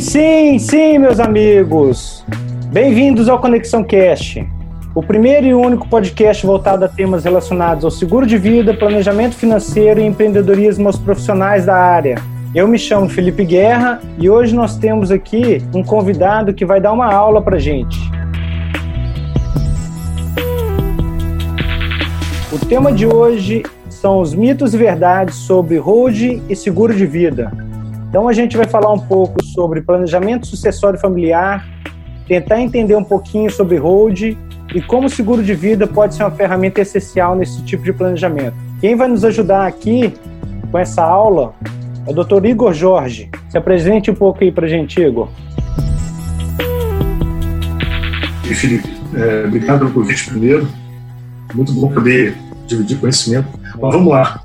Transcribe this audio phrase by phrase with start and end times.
[0.00, 2.24] sim, sim, meus amigos.
[2.72, 4.46] Bem-vindos ao Conexão Cast,
[4.94, 10.00] o primeiro e único podcast voltado a temas relacionados ao seguro de vida, planejamento financeiro
[10.00, 12.16] e empreendedorismo aos profissionais da área.
[12.54, 16.92] Eu me chamo Felipe Guerra e hoje nós temos aqui um convidado que vai dar
[16.92, 17.98] uma aula para gente.
[22.50, 27.52] O tema de hoje são os mitos e verdades sobre holding e seguro de vida.
[28.10, 31.64] Então a gente vai falar um pouco sobre planejamento sucessório familiar,
[32.26, 34.36] tentar entender um pouquinho sobre holding
[34.74, 38.56] e como o seguro de vida pode ser uma ferramenta essencial nesse tipo de planejamento.
[38.80, 40.12] Quem vai nos ajudar aqui
[40.72, 41.54] com essa aula
[42.04, 42.44] é o Dr.
[42.46, 43.30] Igor Jorge.
[43.48, 45.28] Se apresente um pouco aí para gente, Igor.
[48.44, 50.66] E Felipe, é, obrigado pelo convite primeiro.
[51.54, 53.46] Muito bom poder dividir conhecimento.
[53.80, 54.42] Mas vamos lá.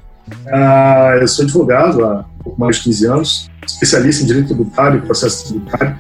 [0.48, 5.02] Ah, eu sou advogado há pouco mais de 15 anos, especialista em direito tributário e
[5.02, 5.98] processo tributário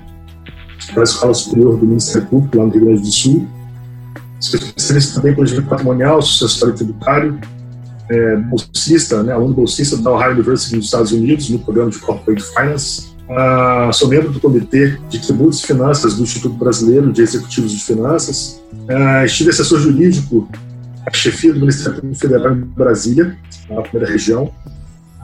[0.93, 3.47] pela Escola Superior do Ministério Público, lá no Rio Grande do Sul.
[4.39, 7.39] Sou especialista também em planejamento patrimonial, sucessório tributário,
[8.09, 12.43] é, bolsista, né, aluno bolsista da Ohio University nos Estados Unidos, no programa de Corporate
[12.43, 13.15] Finance.
[13.25, 17.83] Uh, sou membro do Comitê de Tributos e Finanças do Instituto Brasileiro de Executivos de
[17.83, 18.61] Finanças.
[18.71, 20.47] Uh, estive assessor jurídico
[21.05, 23.37] à chefia do Ministério Federal em Brasília,
[23.69, 24.51] na primeira região.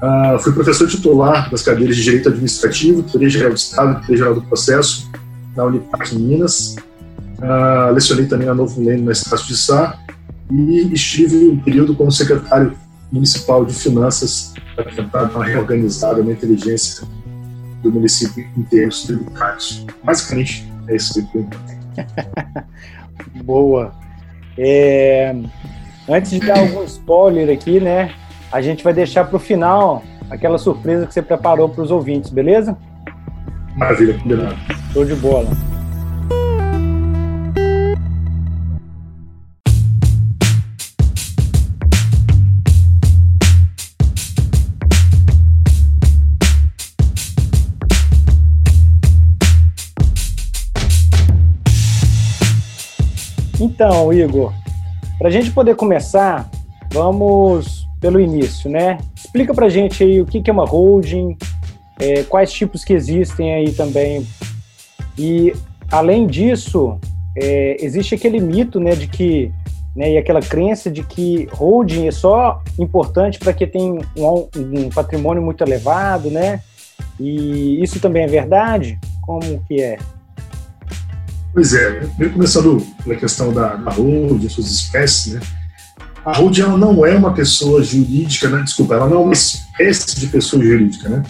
[0.01, 4.35] Uh, fui professor titular das cadeiras de Direito Administrativo, Teoria Geral do Estado Teoria Geral
[4.35, 5.09] do Processo
[5.55, 6.75] na Unipac Minas.
[7.37, 9.99] Uh, lecionei também na Novo Milênio na Estácio de Sá
[10.49, 12.73] e estive um período como secretário
[13.11, 17.07] municipal de finanças para tentar dar uma reorganizada na inteligência
[17.83, 19.85] do município em termos tributários.
[20.03, 21.47] Basicamente, é isso que eu
[23.43, 24.00] Boa.
[24.57, 25.35] É...
[26.09, 28.11] Antes de dar algum spoiler aqui, né?
[28.51, 32.29] A gente vai deixar para o final aquela surpresa que você preparou para os ouvintes,
[32.29, 32.77] beleza?
[33.75, 34.57] Maravilha, combinado.
[34.93, 35.49] Show de bola.
[53.83, 54.53] Então, Igor,
[55.17, 56.47] para a gente poder começar,
[56.93, 58.99] vamos pelo início, né?
[59.15, 61.35] Explica para a gente aí o que é uma holding,
[61.99, 64.23] é, quais tipos que existem aí também.
[65.17, 65.51] E,
[65.91, 66.99] além disso,
[67.35, 69.51] é, existe aquele mito, né, de que,
[69.95, 74.89] né, e aquela crença de que holding é só importante para quem tem um, um
[74.89, 76.61] patrimônio muito elevado, né?
[77.19, 78.99] E isso também é verdade?
[79.23, 79.97] Como que é?
[81.53, 85.41] Pois é, começando pela questão da, da suas espécies, né?
[86.23, 88.61] A holding ela não é uma pessoa jurídica, né?
[88.61, 91.23] desculpa, ela não é uma espécie de pessoa jurídica, né?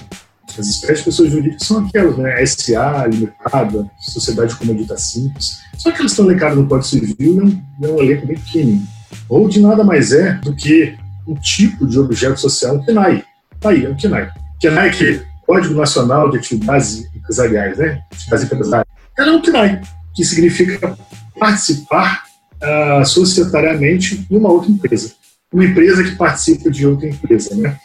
[0.47, 2.45] As espécies de pessoas jurídicas são aquelas, né?
[2.45, 5.59] SA, limitada, sociedade comodita simples.
[5.77, 8.87] Só que elas estão elencadas no Código Civil e é um elenco bem pequenininho.
[9.27, 10.95] Holding nada mais é do que
[11.25, 13.23] um tipo de objeto social, um KNAI.
[13.59, 14.29] Tá aí, é um KNAI.
[14.61, 18.01] KNAI é que Código Nacional de Atividades Empresariais, né?
[18.11, 18.87] Atividades empresariais.
[19.17, 19.81] Ela é um KNAI
[20.15, 20.97] que significa
[21.39, 22.23] participar
[22.61, 25.13] uh, societariamente em uma outra empresa.
[25.51, 27.77] Uma empresa que participa de outra empresa, né?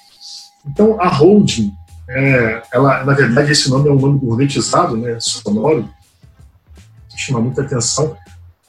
[0.67, 1.73] Então, a holding,
[2.09, 5.89] é, ela, na verdade, esse nome é um nome gourmetizado, né, sonoro,
[7.09, 8.17] que chama muita atenção.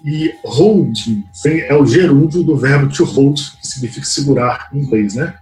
[0.06, 5.36] E holding é o gerúndio do verbo to hold, que significa segurar em inglês, né?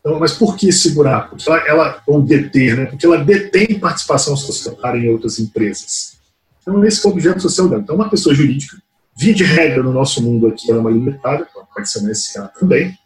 [0.00, 1.30] Então, mas por que segurar?
[1.30, 2.86] Porque ela, ela, ou deter, né?
[2.86, 6.13] Porque ela detém participação societária em outras empresas.
[6.64, 7.82] Então, esse é o objeto social dela.
[7.82, 8.78] Então, uma pessoa jurídica,
[9.14, 12.48] via de regra no nosso mundo aqui, ela é uma limitada, pode ser uma SA
[12.58, 12.96] também,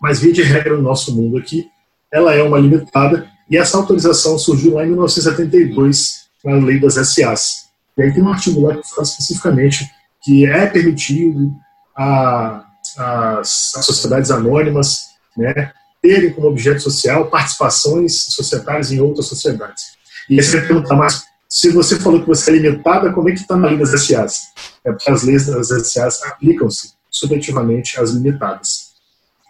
[0.00, 1.66] mas via de regra no nosso mundo aqui,
[2.12, 7.68] ela é uma limitada, e essa autorização surgiu lá em 1972, na lei das SAs.
[7.96, 9.90] E aí tem um artigo lá que fala especificamente
[10.22, 11.54] que é permitido
[11.96, 12.64] a,
[12.98, 15.06] as, as sociedades anônimas
[15.36, 19.92] né, terem como objeto social participações societárias em outras sociedades.
[20.28, 23.32] E aí você vai perguntar, mas se você falou que você é limitada, como é
[23.32, 24.38] que está na lei das SAs?
[24.82, 28.92] É porque as leis das SAs aplicam-se subjetivamente às limitadas.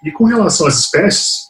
[0.05, 1.43] E com relação às espécies,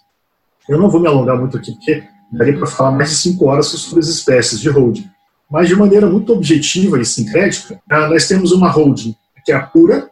[0.68, 3.68] eu não vou me alongar muito aqui, porque daria para falar mais de cinco horas
[3.68, 5.08] sobre as espécies de holding.
[5.50, 8.06] Mas de maneira muito objetiva e sincrética, tá?
[8.08, 9.16] nós temos uma holding
[9.46, 10.10] que é a pura,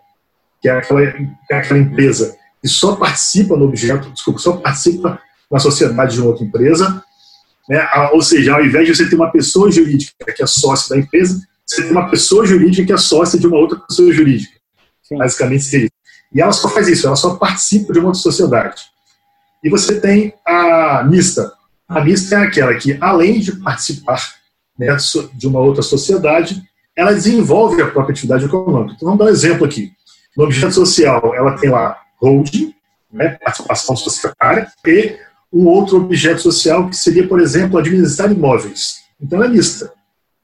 [0.62, 5.20] que é aquela, que é aquela empresa que só participa no objeto, desculpa, só participa
[5.52, 7.04] na sociedade de outra empresa,
[7.68, 7.88] né?
[8.12, 11.40] Ou seja, ao invés de você ter uma pessoa jurídica que é sócia da empresa,
[11.66, 14.52] você tem uma pessoa jurídica que é sócia de uma outra pessoa jurídica.
[15.02, 15.18] Sim.
[15.18, 16.00] Basicamente seria isso.
[16.32, 18.82] E ela só faz isso, ela só participa de uma outra sociedade.
[19.62, 21.52] E você tem a mista.
[21.88, 24.20] A mista é aquela que, além de participar
[24.78, 24.96] né,
[25.34, 26.62] de uma outra sociedade,
[26.96, 28.94] ela desenvolve a própria atividade econômica.
[28.96, 29.92] Então, vamos dar um exemplo aqui.
[30.36, 32.74] No objeto social, ela tem lá holding,
[33.12, 35.18] né, participação societária, e
[35.52, 39.00] um outro objeto social que seria, por exemplo, administrar imóveis.
[39.20, 39.92] Então, ela é mista,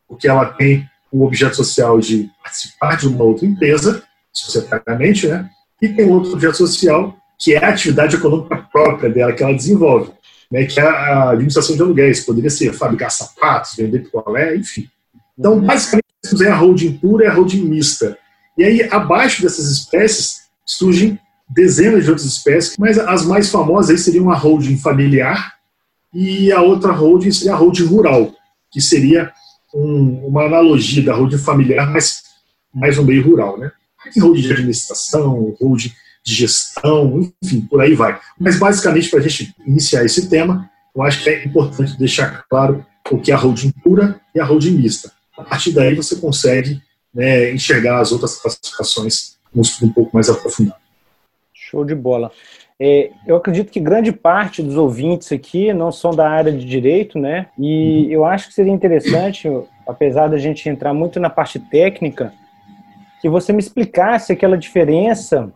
[0.09, 5.49] porque ela tem um objeto social de participar de uma outra empresa, societariamente, né,
[5.81, 10.11] e tem outro objeto social que é a atividade econômica própria dela, que ela desenvolve,
[10.51, 12.25] né, que é a administração de aluguéis.
[12.25, 14.89] Poderia ser fabricar sapatos, vender picolé, enfim.
[15.39, 16.05] Então, basicamente,
[16.43, 18.19] é a holding pura e a holding mista.
[18.57, 23.99] E aí, abaixo dessas espécies, surgem dezenas de outras espécies, mas as mais famosas aí
[23.99, 25.55] seriam a holding familiar
[26.13, 28.35] e a outra holding seria a holding rural,
[28.71, 29.33] que seria
[29.75, 32.23] um, uma analogia da holding familiar, mas
[32.75, 33.59] mais no meio rural.
[33.59, 33.71] Né?
[34.13, 35.93] Tem holding de administração, holding
[36.25, 38.19] de gestão, enfim, por aí vai.
[38.39, 42.85] Mas basicamente, para a gente iniciar esse tema, eu acho que é importante deixar claro
[43.11, 45.13] o que é a holding pura e a holding mista.
[45.37, 46.83] A partir daí você consegue
[47.15, 49.37] né, enxergar as outras classificações
[49.83, 50.86] um pouco mais aprofundado.
[51.71, 52.31] Show de bola.
[52.79, 57.19] É, eu acredito que grande parte dos ouvintes aqui não são da área de direito,
[57.19, 57.49] né?
[57.59, 58.11] E uhum.
[58.11, 59.49] eu acho que seria interessante,
[59.87, 62.33] apesar da gente entrar muito na parte técnica,
[63.21, 65.53] que você me explicasse aquela diferença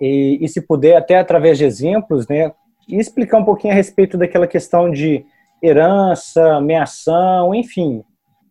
[0.00, 2.52] e, e se puder até através de exemplos, né?
[2.86, 5.24] E explicar um pouquinho a respeito daquela questão de
[5.62, 8.02] herança, ameação, enfim,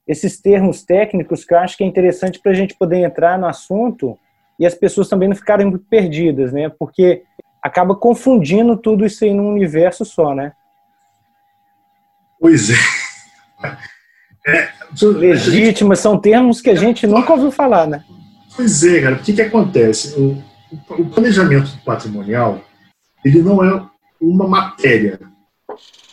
[0.08, 3.46] esses termos técnicos que eu acho que é interessante para a gente poder entrar no
[3.46, 4.18] assunto
[4.62, 6.70] e as pessoas também não ficarem muito perdidas, né?
[6.70, 7.24] Porque
[7.64, 10.54] acaba confundindo tudo isso aí num universo só, né?
[12.40, 12.76] Pois é.
[14.46, 14.70] é
[15.02, 18.04] Legítima, são termos que a gente nunca ouviu falar, né?
[18.56, 19.16] Pois é, cara.
[19.16, 20.14] O que, que acontece?
[20.20, 20.44] O,
[20.90, 22.62] o planejamento patrimonial,
[23.26, 23.84] ele não é
[24.22, 25.20] uma matéria.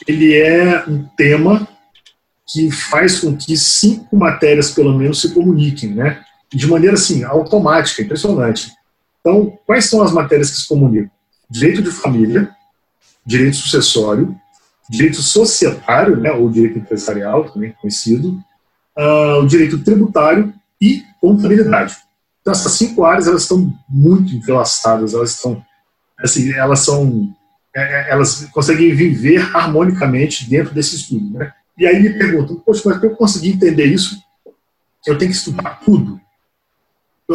[0.06, 1.68] Ele é um tema
[2.46, 6.24] que faz com que cinco matérias, pelo menos, se comuniquem, né?
[6.52, 8.72] De maneira assim, automática, impressionante.
[9.20, 11.10] Então, quais são as matérias que se comunicam?
[11.50, 12.50] Direito de família,
[13.24, 14.34] direito sucessório,
[14.88, 18.42] direito societário, né, ou direito empresarial, também conhecido,
[18.96, 21.96] uh, o direito tributário e contabilidade.
[22.40, 25.62] Então, essas cinco áreas elas estão muito entrelaçadas, elas estão,
[26.18, 27.34] assim, elas são,
[27.76, 31.52] é, é, elas conseguem viver harmonicamente dentro desse estudo, né?
[31.76, 34.18] E aí me perguntam, poxa, mas para eu conseguir entender isso,
[35.06, 36.20] eu tenho que estudar tudo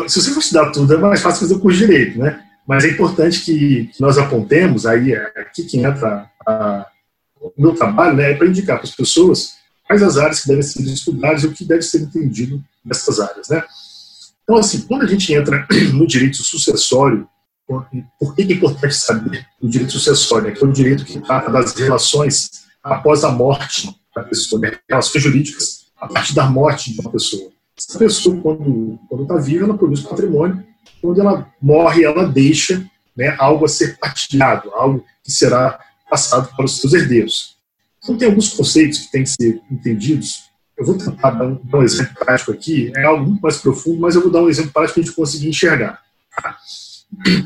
[0.07, 2.43] se você for estudar tudo, é mais fácil fazer o curso de direito, né?
[2.67, 6.87] Mas é importante que, nós apontemos, aí é aqui que entra a,
[7.39, 9.55] o meu trabalho, né, é para indicar para as pessoas
[9.85, 13.49] quais as áreas que devem ser estudadas e o que deve ser entendido nessas áreas,
[13.49, 13.63] né?
[14.43, 17.27] Então, assim, quando a gente entra no direito sucessório,
[18.19, 20.49] por que é importante saber o direito sucessório?
[20.49, 20.55] Né?
[20.55, 22.49] Que é o direito que trata das relações
[22.83, 24.77] após a morte da pessoa, né?
[24.89, 27.52] relações jurídicas a partir da morte de uma pessoa.
[27.77, 30.63] Essa pessoa, quando está viva, ela produz patrimônio.
[31.01, 32.85] Quando ela morre, ela deixa
[33.15, 35.79] né, algo a ser partilhado, algo que será
[36.09, 37.57] passado para os seus herdeiros.
[38.03, 40.43] Então, tem alguns conceitos que têm que ser entendidos.
[40.77, 43.99] Eu vou tentar dar um, dar um exemplo prático aqui, é algo muito mais profundo,
[43.99, 46.01] mas eu vou dar um exemplo prático para a gente conseguir enxergar.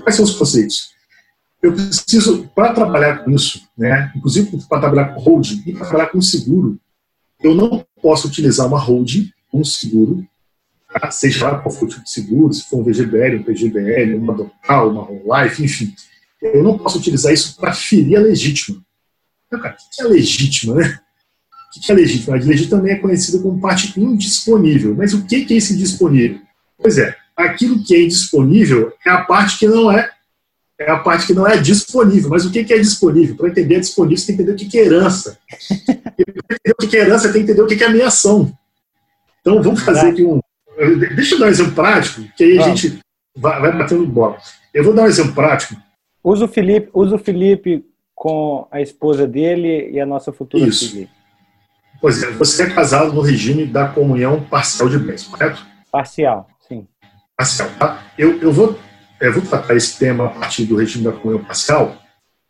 [0.02, 0.92] Quais são os conceitos?
[1.62, 6.10] Eu preciso, para trabalhar com isso, né, inclusive para trabalhar com holding e para trabalhar
[6.10, 6.80] com seguro,
[7.44, 10.26] eu não posso utilizar uma holding um seguro,
[10.92, 11.12] tá?
[11.12, 14.34] seja lá qual for o tipo de seguro, se for um VGBL, um PGBL, uma
[14.34, 15.94] Docal, uma Home Life, enfim.
[16.42, 18.82] Eu não posso utilizar isso para ferir a legítima.
[19.48, 21.00] Então, cara, o que é legítima, né?
[21.76, 22.36] O que é legítima?
[22.36, 24.96] A legítima também é conhecida como parte indisponível.
[24.96, 26.40] Mas o que é esse indisponível?
[26.78, 30.12] Pois é, aquilo que é indisponível é a parte que não é
[30.80, 32.30] é a parte que não é disponível.
[32.30, 33.36] Mas o que é disponível?
[33.36, 35.40] Para entender disponível, você tem que entender o que é herança.
[36.48, 38.58] Para entender o que é herança, você tem que entender o que é ameação.
[39.48, 40.40] Então, vamos fazer aqui um.
[41.16, 43.00] Deixa eu dar um exemplo prático, que aí a gente
[43.36, 44.38] vai, vai batendo bola.
[44.74, 45.82] Eu vou dar um exemplo prático.
[46.24, 50.92] Usa o Felipe, usa o Felipe com a esposa dele e a nossa futura Isso.
[50.92, 51.10] filha.
[52.02, 55.66] Pois é, você é casado no regime da comunhão parcial de bens, correto?
[55.92, 56.86] Parcial, sim.
[57.36, 58.04] Parcial, tá?
[58.18, 58.78] Eu, eu, vou,
[59.20, 61.96] eu vou tratar esse tema a partir do regime da comunhão parcial,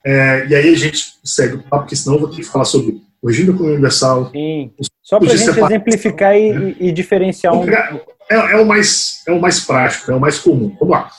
[0.05, 2.65] é, e aí a gente segue o papo, porque senão eu vou ter que falar
[2.65, 4.71] sobre o regime universal, Sim.
[5.01, 6.75] Só para a gente exemplificar e, né?
[6.79, 7.67] e, diferenciar um.
[7.69, 10.75] É, é, o mais, é o mais prático, é o mais comum.
[10.79, 11.09] Vamos lá.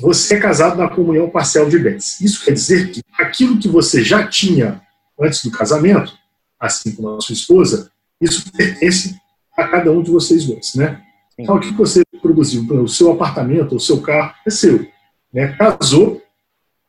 [0.00, 2.20] Você é casado na comunhão parcial de bens.
[2.20, 4.80] Isso quer dizer que aquilo que você já tinha
[5.20, 6.16] antes do casamento,
[6.58, 7.90] assim como a sua esposa,
[8.20, 9.16] isso pertence
[9.56, 11.02] a cada um de vocês dois, né?
[11.38, 14.86] Então, o que você produziu, o seu apartamento, o seu carro, é seu.
[15.32, 15.48] Né?
[15.56, 16.20] Casou,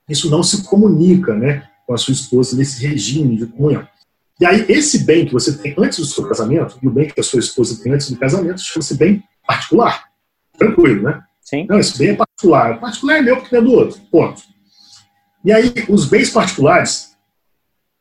[0.07, 3.87] isso não se comunica né, com a sua esposa nesse regime de comunhão.
[4.39, 7.19] E aí, esse bem que você tem antes do seu casamento, e o bem que
[7.19, 10.05] a sua esposa tem antes do casamento, chama-se bem particular.
[10.57, 11.21] Tranquilo, né?
[11.41, 11.65] Sim.
[11.67, 12.77] Não, esse bem é particular.
[12.77, 13.99] O particular é meu porque é do outro.
[14.11, 14.41] Ponto.
[15.43, 17.15] E aí, os bens particulares,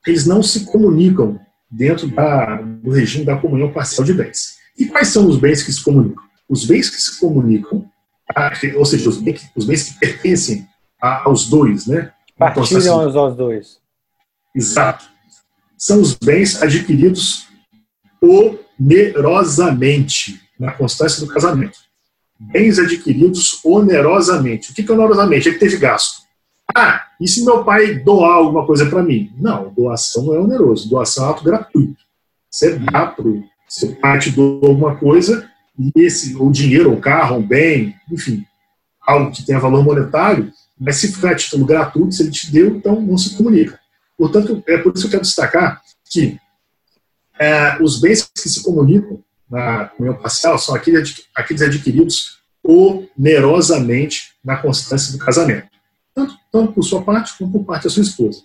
[0.07, 1.41] eles não se comunicam
[1.71, 4.59] dentro da, do regime da comunhão parcial de bens.
[4.79, 6.23] E quais são os bens que se comunicam?
[6.49, 7.85] Os bens que se comunicam,
[8.77, 10.67] ou seja, os bens, os bens que pertencem
[11.01, 12.13] aos dois, né?
[12.39, 13.81] Partilham assim, aos dois.
[14.55, 15.05] Exato.
[15.79, 17.47] São os bens adquiridos
[18.21, 21.79] onerosamente na constância do casamento.
[22.39, 24.71] Bens adquiridos onerosamente.
[24.71, 25.49] O que é onerosamente?
[25.49, 26.19] Ele teve gasto.
[26.77, 29.33] Ah, e se meu pai doar alguma coisa para mim?
[29.39, 31.97] Não, doação não é oneroso, doação é ato gratuito.
[32.51, 36.99] Você dá para o seu pai te doa alguma coisa, e esse, ou dinheiro, ou
[36.99, 38.45] carro, ou bem, enfim,
[39.07, 42.77] algo que tenha valor monetário, mas se for a título gratuito, se ele te deu,
[42.77, 43.79] então não se comunica.
[44.19, 46.39] Portanto, é por isso que eu quero destacar que
[47.39, 54.57] é, os bens que se comunicam na comunhão parcial são aqueles, aqueles adquiridos onerosamente na
[54.57, 55.69] constância do casamento
[56.19, 58.41] tanto, tanto por sua parte como por parte da sua esposa.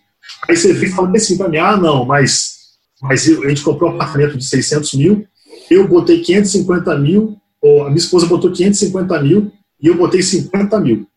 [0.47, 2.55] Aí você vem falando assim para mim, ah, não, mas,
[3.01, 5.27] mas a gente comprou um apartamento de 600 mil,
[5.69, 9.51] eu botei 550 mil, ou a minha esposa botou 550 mil
[9.81, 11.07] e eu botei 50 mil.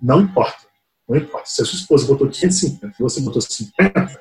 [0.00, 0.63] Não importa,
[1.08, 1.46] não importa.
[1.46, 4.20] Se a sua esposa botou 550 e você botou 50,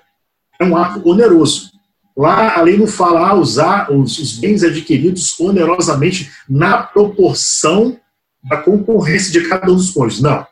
[0.60, 1.72] é um ato oneroso.
[2.16, 8.00] Lá a lei não fala ah, usar os, os bens adquiridos onerosamente na proporção
[8.44, 10.22] da concorrência de cada um dos cônjuges.
[10.22, 10.46] Não.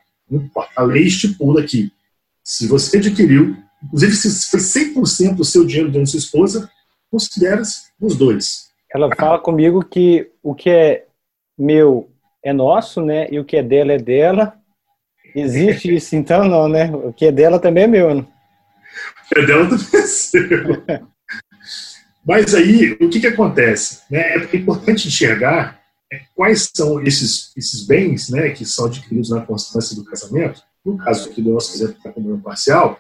[0.76, 1.92] A lei estipula que
[2.44, 6.70] se você adquiriu, inclusive se foi 100% do seu dinheiro dentro da sua esposa,
[7.12, 8.72] considera-se os dois.
[8.94, 11.06] Ela fala comigo que o que é
[11.58, 12.10] meu
[12.44, 13.28] é nosso, né?
[13.30, 14.58] E o que é dela é dela.
[15.36, 16.92] Existe isso então não, né?
[16.94, 18.22] O que é dela também é meu, né?
[18.22, 20.84] O que é dela também é seu.
[22.26, 24.02] Mas aí, o que, que acontece?
[24.10, 24.36] Né?
[24.36, 29.96] É importante enxergar é, quais são esses, esses bens né, que são adquiridos na constância
[29.96, 33.00] do casamento, no caso aqui do nosso exemplo da comunhão parcial,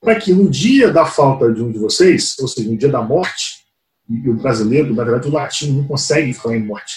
[0.00, 3.02] para que no dia da falta de um de vocês, ou seja, no dia da
[3.02, 3.66] morte,
[4.08, 6.96] e o brasileiro, na verdade, o latino não consegue falar em morte.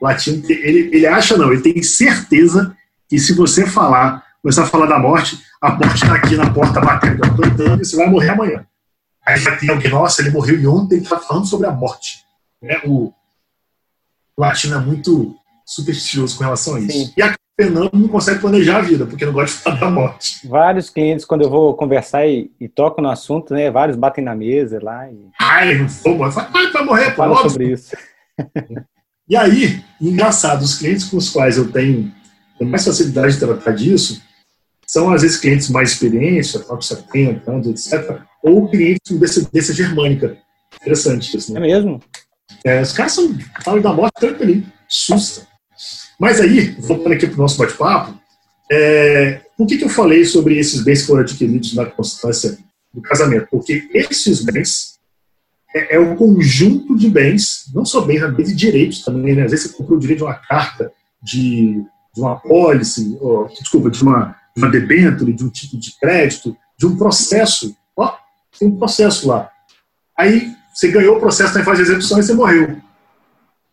[0.00, 2.76] O latino, ele, ele acha não, ele tem certeza
[3.12, 6.80] que se você falar, começar a falar da morte, a morte está aqui na porta
[6.80, 8.64] batendo, apertando, e você vai morrer amanhã.
[9.26, 12.24] Aí vai ter alguém, nossa, ele morreu e ontem ele está falando sobre a morte.
[12.64, 13.12] É, o,
[14.34, 16.90] o latino é muito supersticioso com relação a isso.
[16.90, 17.12] Sim.
[17.14, 20.48] E a Fernando não consegue planejar a vida, porque não gosta de falar da morte.
[20.48, 23.70] Vários clientes, quando eu vou conversar e, e toco no assunto, né?
[23.70, 25.06] Vários batem na mesa lá.
[25.10, 25.28] E...
[25.38, 26.30] Ai, não vou morrer.
[26.30, 27.16] Vai, vai morrer, pô.
[27.16, 27.94] Fala sobre isso.
[29.28, 32.12] E aí, engraçado, os clientes com os quais eu tenho
[32.60, 34.22] mais facilidade de tratar disso
[34.86, 40.36] são, às vezes, clientes mais experientes, com 70 anos, etc., ou clientes com descendência germânica.
[40.80, 41.60] Interessante isso, né?
[41.60, 42.00] É mesmo?
[42.64, 45.46] É, os caras são, falam da morte tranquilinho, sussa.
[46.18, 48.18] Mas aí, voltando aqui para o nosso bate-papo,
[48.70, 52.58] é, por que, que eu falei sobre esses bens que foram adquiridos na constância
[52.92, 53.48] do casamento?
[53.50, 54.98] Porque esses bens
[55.74, 59.34] é, é o conjunto de bens, não só bens, mas bens e direitos também.
[59.34, 59.44] Né?
[59.44, 60.92] Às vezes você comprou o direito de uma carta,
[61.22, 61.82] de,
[62.14, 66.56] de uma pólice, ou, desculpa, de uma, de uma debênture, de um tipo de crédito,
[66.76, 67.74] de um processo.
[67.96, 68.14] Ó,
[68.58, 69.50] tem um processo lá.
[70.16, 72.80] Aí você ganhou o processo, está em fase de execução e você morreu.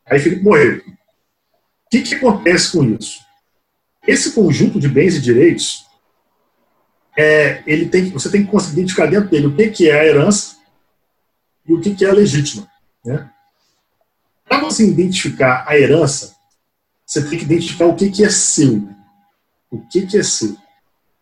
[0.05, 0.77] Aí Felipe morreu.
[0.77, 3.19] O que, que acontece com isso?
[4.07, 5.85] Esse conjunto de bens e direitos,
[7.17, 10.05] é, ele tem, você tem que conseguir identificar dentro dele o que, que é a
[10.05, 10.57] herança
[11.65, 12.67] e o que, que é a legítima.
[13.03, 13.29] Né?
[14.47, 16.35] Para você identificar a herança,
[17.09, 18.87] você tem que identificar o que, que é seu.
[19.71, 20.55] O que, que é seu.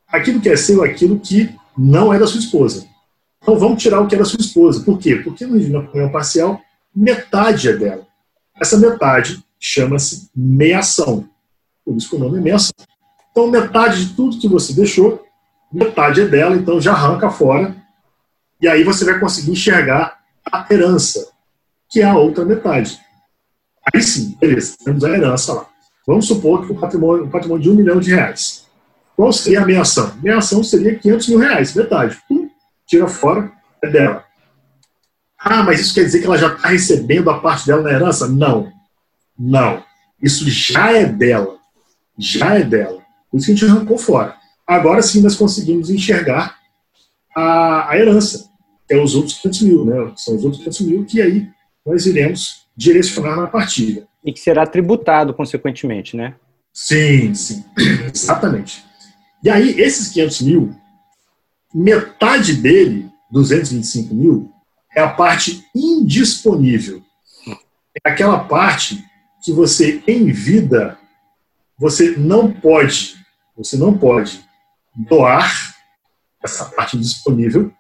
[0.05, 2.85] Aquilo que é seu é aquilo que não é da sua esposa.
[3.41, 4.83] Então vamos tirar o que era sua esposa.
[4.83, 5.15] Por quê?
[5.15, 6.59] Porque regime comunhão parcial,
[6.93, 8.05] metade é dela.
[8.59, 11.29] Essa metade chama-se meação.
[11.85, 12.75] Por isso que o nome é meação.
[13.31, 15.25] Então metade de tudo que você deixou,
[15.71, 17.73] metade é dela, então já arranca fora.
[18.59, 20.19] E aí você vai conseguir enxergar
[20.51, 21.29] a herança,
[21.89, 22.99] que é a outra metade.
[23.93, 25.76] Aí sim, beleza, temos a herança lá.
[26.07, 28.65] Vamos supor que o patrimônio, o patrimônio de um milhão de reais.
[29.13, 30.15] Qual seria a meação?
[30.23, 32.17] Meação seria 500 mil reais, metade.
[32.29, 32.49] Pum,
[32.85, 33.51] tira fora,
[33.83, 34.23] é dela.
[35.37, 38.27] Ah, mas isso quer dizer que ela já está recebendo a parte dela na herança?
[38.27, 38.71] Não.
[39.37, 39.83] Não.
[40.21, 41.57] Isso já é dela.
[42.17, 43.01] Já é dela.
[43.29, 44.35] Por isso que a gente arrancou fora.
[44.65, 46.57] Agora sim nós conseguimos enxergar
[47.35, 48.49] a, a herança,
[48.89, 50.13] é os outros 500 mil, né?
[50.15, 51.49] São os outros 500 mil que aí
[51.85, 54.07] nós iremos direcionar na partilha.
[54.27, 56.35] E que será tributado, consequentemente, né?
[56.73, 57.63] Sim, sim.
[58.13, 58.83] Exatamente.
[59.41, 60.75] E aí, esses 500 mil
[61.73, 64.51] metade dele, 225 mil,
[64.95, 67.01] é a parte indisponível.
[68.03, 69.03] É aquela parte
[69.43, 70.97] que você, em vida,
[71.77, 73.15] você não pode,
[73.55, 74.43] você não pode
[74.95, 75.75] doar
[76.43, 77.71] essa parte indisponível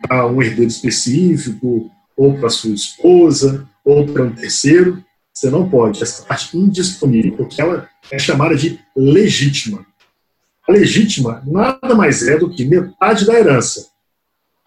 [0.00, 5.02] para um herdeiro específico, ou para sua esposa, ou para um terceiro.
[5.42, 9.84] Você não pode, essa parte indisponível, porque ela é chamada de legítima.
[10.68, 13.88] A legítima nada mais é do que metade da herança,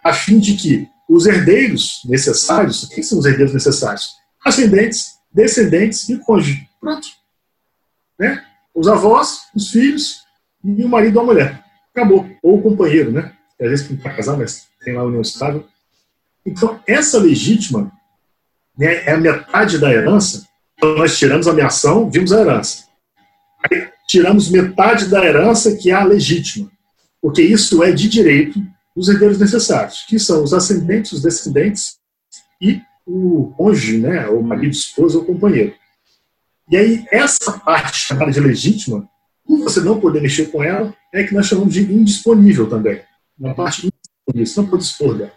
[0.03, 4.17] a fim de que os herdeiros necessários, quem são os herdeiros necessários?
[4.43, 6.67] Ascendentes, descendentes e cônjuge.
[6.81, 7.07] Pronto.
[8.19, 8.45] Né?
[8.73, 10.25] Os avós, os filhos
[10.61, 11.63] e o marido ou a mulher.
[11.93, 12.29] Acabou.
[12.43, 13.31] Ou o companheiro, né?
[13.61, 15.65] Às vezes não para casar, mas tem lá a união estável.
[16.45, 17.89] Então, essa legítima
[18.77, 20.45] né, é a metade da herança.
[20.81, 22.85] Nós tiramos a ameação, vimos a herança.
[23.63, 26.69] Aí, tiramos metade da herança, que é a legítima.
[27.21, 28.61] Porque isso é de direito
[28.95, 31.97] dos herdeiros necessários, que são os ascendentes, os descendentes
[32.61, 35.73] e o cônjuge, né, o marido, esposa ou companheiro.
[36.69, 39.07] E aí, essa parte chamada de legítima,
[39.45, 43.01] por você não poder mexer com ela, é que nós chamamos de indisponível também.
[43.37, 45.33] Uma parte indisponível, você não pode dispor dela.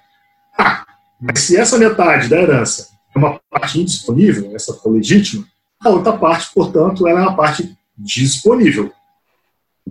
[0.59, 0.87] Ah,
[1.21, 5.47] mas se essa metade da herança uma parte indisponível, essa for legítima,
[5.81, 8.93] a outra parte, portanto, ela é uma parte disponível.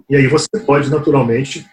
[0.09, 1.65] E aí você pode, naturalmente,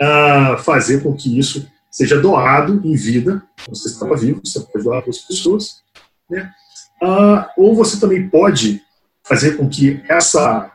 [0.00, 3.42] uh, fazer com que isso seja doado em vida.
[3.68, 5.82] Você estava vivo, você pode doar para as pessoas.
[6.30, 6.50] Né?
[7.02, 8.80] Uh, ou você também pode
[9.24, 10.70] fazer com que essa,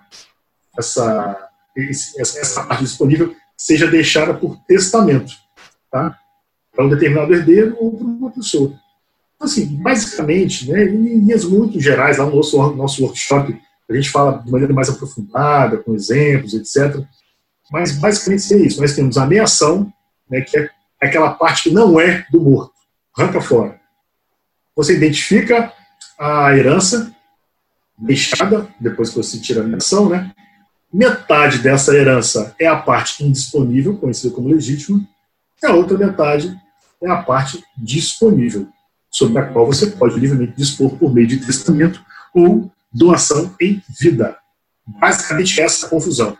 [0.77, 1.49] essa,
[2.17, 5.33] essa parte disponível seja deixada por testamento.
[5.89, 6.17] Tá?
[6.77, 8.71] para um determinado herdeiro ou para uma pessoa.
[9.39, 13.55] Assim, basicamente, né, em linhas muito gerais, lá no nosso, nosso workshop,
[13.89, 17.01] a gente fala de maneira mais aprofundada, com exemplos, etc.
[17.71, 18.81] Mas basicamente é isso.
[18.81, 19.91] Nós temos a ameação,
[20.29, 20.69] né, que é
[21.01, 22.73] aquela parte que não é do morto,
[23.15, 23.79] arranca fora.
[24.75, 25.71] Você identifica
[26.19, 27.15] a herança
[27.97, 30.31] deixada, depois que você tira a ameação, né?
[30.93, 35.01] Metade dessa herança é a parte indisponível, conhecida como legítima,
[35.61, 36.55] e a outra metade
[37.01, 38.67] é a parte disponível,
[39.17, 41.99] sobre a qual você pode livremente dispor por meio de testamento
[42.35, 44.37] ou doação em vida.
[44.85, 46.37] Basicamente, essa confusão.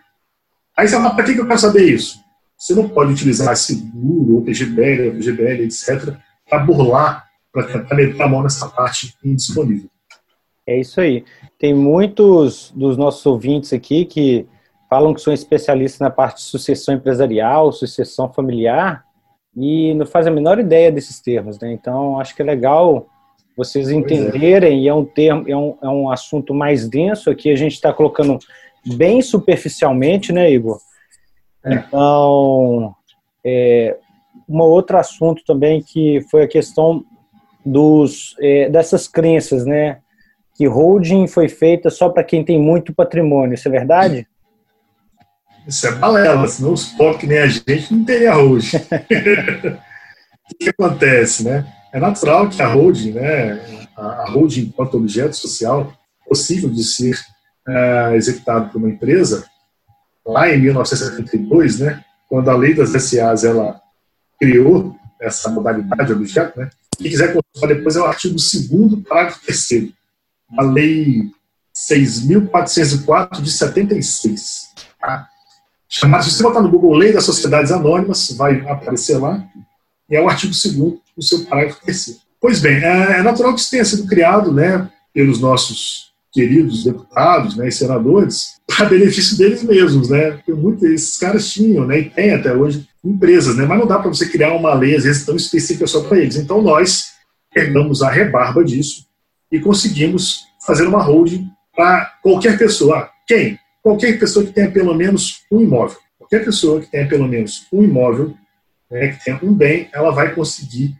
[0.75, 2.19] Aí você fala, para que eu quero saber isso?
[2.55, 6.15] Você não pode utilizar seguro, ou PGBL, ou PGBL, etc.,
[6.47, 9.89] para burlar, para tentar meter a mão nessa parte indisponível.
[10.65, 11.25] É isso aí.
[11.57, 14.45] Tem muitos dos nossos ouvintes aqui que
[14.87, 19.03] falam que são especialistas na parte de sucessão empresarial, sucessão familiar,
[19.57, 21.71] e não faz a menor ideia desses termos, né?
[21.71, 23.07] Então, acho que é legal
[23.57, 23.93] vocês é.
[23.95, 24.81] entenderem, é.
[24.83, 27.91] e é um termo, é um, é um assunto mais denso aqui, a gente está
[27.91, 28.37] colocando
[28.85, 30.79] bem superficialmente, né, Igor?
[31.65, 31.73] É.
[31.73, 32.95] Então,
[33.43, 33.97] é,
[34.47, 37.03] um outro assunto também que foi a questão
[37.65, 39.97] dos, é, dessas crenças, né?
[40.55, 44.27] Que holding foi feita só para quem tem muito patrimônio, isso é verdade?
[45.67, 48.77] Isso é balela, senão os pobres que nem a gente não teria holding.
[48.77, 51.67] o que acontece, né?
[51.91, 55.93] É natural que a holding, né, a holding enquanto objeto social,
[56.27, 57.19] possível de ser
[57.67, 59.45] é, executado por uma empresa,
[60.25, 63.81] lá em 1972, né, quando a lei das SAs ela
[64.39, 69.45] criou essa modalidade de objeto, né, quem quiser consultar depois é o artigo 2 parágrafo
[69.45, 69.91] 3
[70.57, 71.31] a lei
[71.75, 74.69] 6.404 de 76.
[74.99, 75.27] Tá?
[75.89, 79.43] Chamado, se você botar no Google Lei das Sociedades Anônimas, vai aparecer lá,
[80.09, 80.75] e é o artigo 2
[81.15, 82.19] no seu parágrafo terceiro.
[82.39, 87.55] Pois bem, é, é natural que isso tenha sido criado né, pelos nossos queridos deputados
[87.55, 90.31] né, e senadores para benefício deles mesmos, né?
[90.31, 93.65] Porque muitos esses caras tinham, né, e tem até hoje, empresas, né?
[93.65, 96.35] Mas não dá para você criar uma lei, às vezes, tão específica só para eles.
[96.35, 97.13] Então, nós
[97.53, 99.07] pegamos a rebarba disso
[99.51, 103.09] e conseguimos fazer uma holding para qualquer pessoa.
[103.25, 103.57] Quem?
[103.87, 105.97] Qualquer pessoa que tenha pelo menos um imóvel.
[106.17, 108.33] Qualquer pessoa que tenha pelo menos um imóvel,
[108.91, 110.93] né, que tenha um bem, ela vai conseguir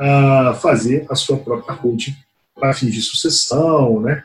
[0.00, 2.14] uh, fazer a sua própria holding
[2.54, 4.22] para fins de sucessão, né,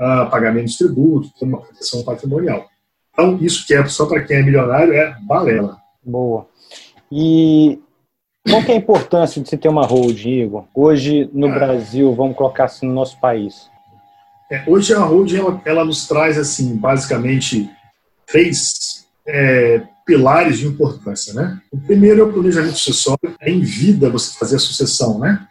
[0.00, 2.66] uh, pagamento de tributo, ter uma proteção patrimonial.
[3.12, 5.76] Então, isso que é só para quem é milionário é balela.
[6.02, 6.48] Boa.
[7.12, 7.78] E
[8.48, 10.64] qual que é a importância de você ter uma holding, Igor?
[10.74, 11.54] Hoje, no ah.
[11.54, 13.69] Brasil, vamos colocar assim no nosso país.
[14.50, 17.70] É, hoje a holding ela, ela, nos traz assim basicamente
[18.26, 21.60] três é, pilares de importância, né?
[21.70, 25.46] O primeiro é o planejamento sucessório, é em vida você fazer a sucessão, né?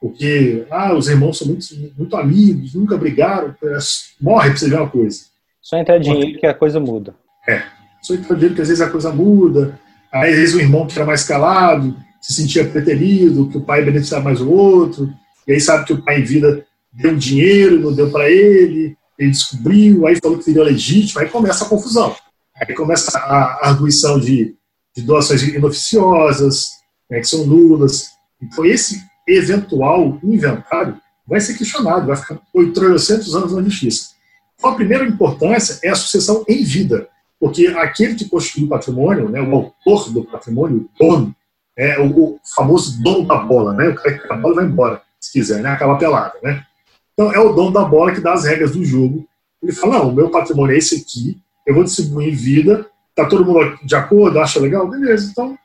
[0.00, 1.64] Porque ah, os irmãos são muito,
[1.96, 3.78] muito amigos, nunca brigaram, é,
[4.20, 5.20] morre para você ver uma coisa.
[5.62, 7.14] Só entrar dinheiro que a coisa muda.
[7.48, 7.62] É,
[8.02, 9.78] só entrar dinheiro que às vezes a coisa muda,
[10.12, 13.84] aí às vezes o irmão que era mais calado se sentia preterido, que o pai
[13.84, 15.08] beneficiava mais o outro,
[15.46, 19.30] e aí sabe que o pai em vida deu dinheiro, não deu para ele, ele
[19.30, 22.14] descobriu, aí falou que seria legítimo, aí começa a confusão.
[22.56, 24.54] Aí começa a arguição de,
[24.96, 26.68] de doações inoficiosas,
[27.10, 28.10] né, que são nulas.
[28.40, 34.10] Então, esse eventual inventário vai ser questionado, vai ficar 800 anos na justiça.
[34.56, 37.08] Então, a primeira importância é a sucessão em vida,
[37.40, 41.34] porque aquele que constitui o patrimônio, né, o autor do patrimônio, o dono,
[41.76, 45.32] é o famoso dono da bola, né, o cara que a bola vai embora, se
[45.32, 46.64] quiser, né, acaba pelada, né.
[47.14, 49.26] Então, é o dono da bola que dá as regras do jogo.
[49.62, 53.24] Ele fala, não, o meu patrimônio é esse aqui, eu vou distribuir em vida, tá
[53.26, 54.88] todo mundo de acordo, acha legal?
[54.88, 55.56] Beleza, então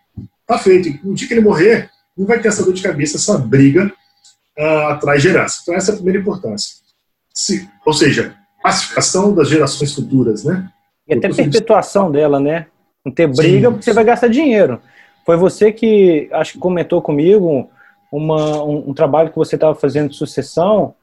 [0.48, 1.06] tá feito.
[1.06, 3.92] No dia que ele morrer, não vai ter essa dor de cabeça, essa briga
[4.58, 5.60] uh, atrás de herança.
[5.62, 6.78] Então essa é a primeira importância.
[7.34, 10.70] Se, ou seja, pacificação das gerações futuras, né?
[11.08, 12.68] E até perpetuação dela, né?
[13.06, 13.74] Não ter briga Sim.
[13.74, 14.82] porque você vai gastar dinheiro.
[15.26, 17.70] Foi você que, acho que comentou comigo,
[18.12, 20.96] uma, um, um trabalho que você estava fazendo de sucessão,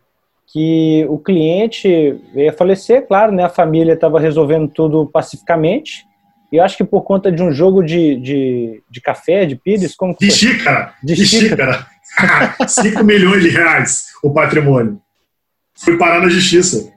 [0.46, 3.44] que o cliente ia falecer, claro, né?
[3.44, 6.06] A família estava resolvendo tudo pacificamente.
[6.52, 9.94] E eu acho que por conta de um jogo de, de, de café, de pires,
[9.96, 10.94] como De xícara!
[11.02, 11.87] De, de xícara!
[12.66, 15.00] 5 milhões de reais o patrimônio.
[15.74, 16.92] Foi parar na justiça.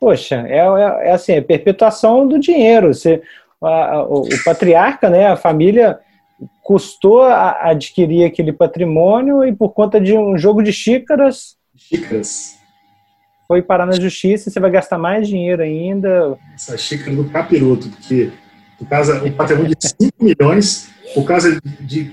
[0.00, 2.92] Poxa, é, é, é assim, é perpetuação do dinheiro.
[2.92, 3.22] Você,
[3.62, 5.98] a, a, o, o, patriarca, né, a família
[6.62, 11.56] custou a, adquirir aquele patrimônio e por conta de um jogo de xícaras.
[11.76, 12.53] Xícaras
[13.46, 16.36] foi parar na justiça e você vai gastar mais dinheiro ainda.
[16.54, 18.30] Essa xícara do capiroto, porque
[18.78, 22.12] por causa o patrimônio de 5 milhões, por causa de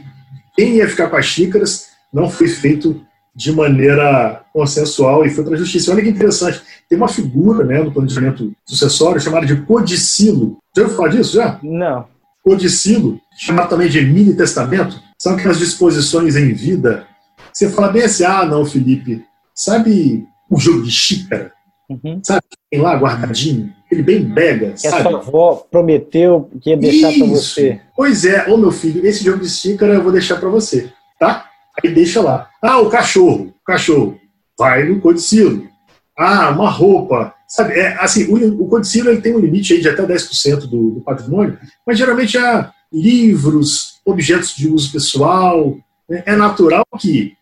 [0.55, 5.55] quem ia ficar com as xícaras, não foi feito de maneira consensual e foi para
[5.55, 5.91] a justiça.
[5.91, 10.57] Olha que interessante, tem uma figura né, no planejamento sucessório chamada de codicilo.
[10.75, 11.59] Já ouviu falar disso já?
[11.63, 12.05] Não.
[12.43, 17.07] Codicilo, chamado também de mini testamento, são aquelas disposições em vida.
[17.53, 19.23] Você fala bem assim, ah, não, Felipe,
[19.55, 21.53] sabe o jogo de xícara,
[21.89, 22.19] uhum.
[22.21, 22.43] sabe?
[22.69, 25.07] Tem lá guardadinho, ele bem bega, que sabe?
[25.07, 27.81] a sua avó prometeu que ia deixar para você.
[27.95, 31.45] Pois é, ô meu filho, esse jogo de xícara eu vou deixar para você, tá?
[31.81, 32.49] Aí deixa lá.
[32.61, 34.19] Ah, o cachorro, o cachorro,
[34.59, 35.69] vai no codicilo.
[36.17, 37.73] Ah, uma roupa, sabe?
[37.73, 41.01] É, assim, o, o codicilo ele tem um limite aí de até 10% do, do
[41.01, 45.77] patrimônio, mas geralmente há livros, objetos de uso pessoal.
[46.09, 46.23] Né?
[46.25, 47.37] É natural que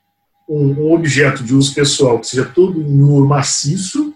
[0.49, 4.13] um, objeto de uso pessoal que seja todo em ouro maciço,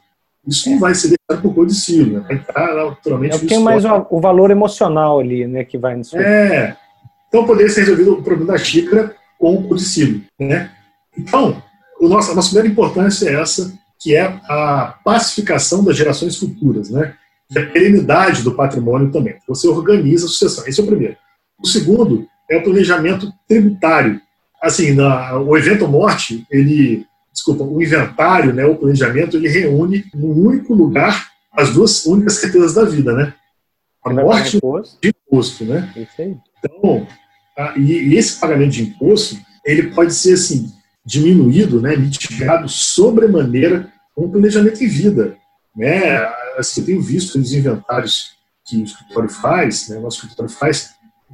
[0.48, 2.26] isso não vai ser deixado por codicilo, né?
[2.28, 3.36] vai entrar naturalmente.
[3.36, 6.18] É porque mais o, o, valor emocional ali, né, que vai nisso.
[6.18, 6.76] É.
[7.28, 10.72] Então poderia ser resolvido o problema da xícara com o codicilo, né?
[11.18, 11.62] Então,
[12.00, 16.90] o nosso, a nossa primeira importância é essa, que é a pacificação das gerações futuras,
[16.90, 17.16] né?
[17.52, 19.36] E a perenidade do patrimônio também.
[19.48, 20.66] Você organiza a sucessão.
[20.68, 21.16] Esse é o primeiro.
[21.62, 24.20] O segundo é o planejamento tributário,
[24.64, 30.32] assim, na, o evento morte, ele, desculpa, o inventário, né, o planejamento, ele reúne num
[30.32, 33.34] único lugar as duas únicas certezas da vida, né?
[34.06, 34.58] A morte
[35.02, 35.92] de imposto, né?
[36.58, 37.06] Então,
[37.58, 40.72] a, e, e, esse pagamento de imposto, ele pode ser, assim,
[41.06, 45.38] diminuído, né, mitigado sobremaneira com o planejamento em vida,
[45.76, 46.26] né?
[46.58, 48.32] Assim, eu tenho visto nos inventários
[48.66, 50.92] que o escritório faz, né, o nosso escritório faz,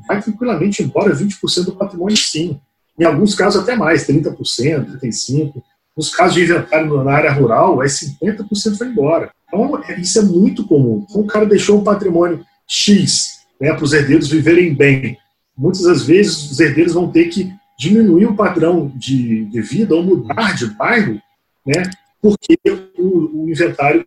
[0.07, 2.59] vai tranquilamente embora 20% do patrimônio sim.
[2.99, 5.53] Em alguns casos até mais, 30%, 35%.
[5.95, 9.31] Nos casos de inventário na área rural, é 50% vai embora.
[9.47, 11.05] Então, é, isso é muito comum.
[11.09, 15.17] Então, o cara deixou um patrimônio X né, para os herdeiros viverem bem.
[15.57, 20.03] Muitas das vezes, os herdeiros vão ter que diminuir o padrão de, de vida ou
[20.03, 21.21] mudar de bairro,
[21.65, 21.89] né,
[22.21, 22.57] porque
[22.97, 24.05] o, o inventário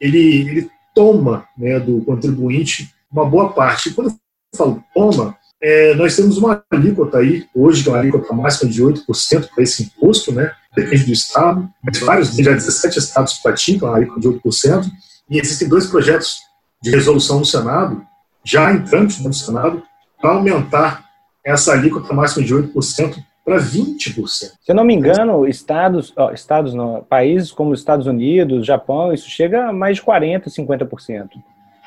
[0.00, 3.88] ele, ele toma né, do contribuinte uma boa parte.
[3.88, 4.16] E quando eu
[4.56, 8.82] falo toma, é, nós temos uma alíquota aí, hoje, que é uma alíquota máxima de
[8.82, 10.52] 8% para esse imposto, né?
[10.74, 14.84] Depende do estado, mas vários, já 17 estados praticam a alíquota de 8%,
[15.30, 16.38] e existem dois projetos
[16.82, 18.02] de resolução no Senado,
[18.44, 19.82] já em trâmite no Senado,
[20.20, 21.04] para aumentar
[21.44, 24.24] essa alíquota máxima de 8% para 20%.
[24.24, 29.12] Se eu não me engano, estados, ó, estados não, países como os Estados Unidos, Japão,
[29.12, 31.28] isso chega a mais de 40%, 50%.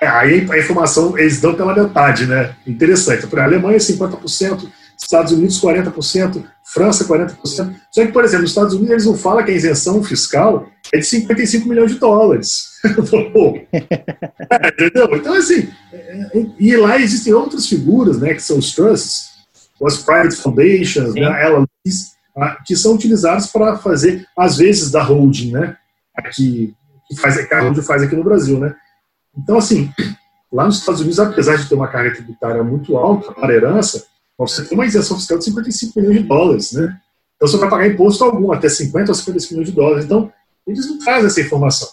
[0.02, 2.56] É, aí a informação eles dão pela metade, né?
[2.68, 3.28] Interessante.
[3.28, 7.76] Para a Alemanha, 50%, Estados Unidos, 40%, França, 40%.
[7.92, 10.98] Só que, por exemplo, nos Estados Unidos eles não falam que a isenção fiscal é
[10.98, 12.66] de 55 milhões de dólares.
[12.84, 15.16] é, entendeu?
[15.16, 19.30] Então, assim, é, é, e lá existem outras figuras, né, que são os trusts,
[19.86, 25.52] as private foundations, né, LLCs, ah, que são utilizados para fazer, às vezes, da holding,
[25.52, 25.78] né,
[26.16, 26.74] aqui,
[27.08, 28.76] que, faz, que a holding faz aqui no Brasil, né,
[29.38, 29.92] então, assim,
[30.52, 34.06] lá nos Estados Unidos, apesar de ter uma carga tributária muito alta para herança,
[34.38, 37.00] Você tem uma isenção fiscal de 55 milhões de dólares, né?
[37.36, 40.06] Então você vai pagar imposto algum, até 50 ou 55 milhões de dólares.
[40.06, 40.32] Então,
[40.68, 41.88] eles não trazem essa informação.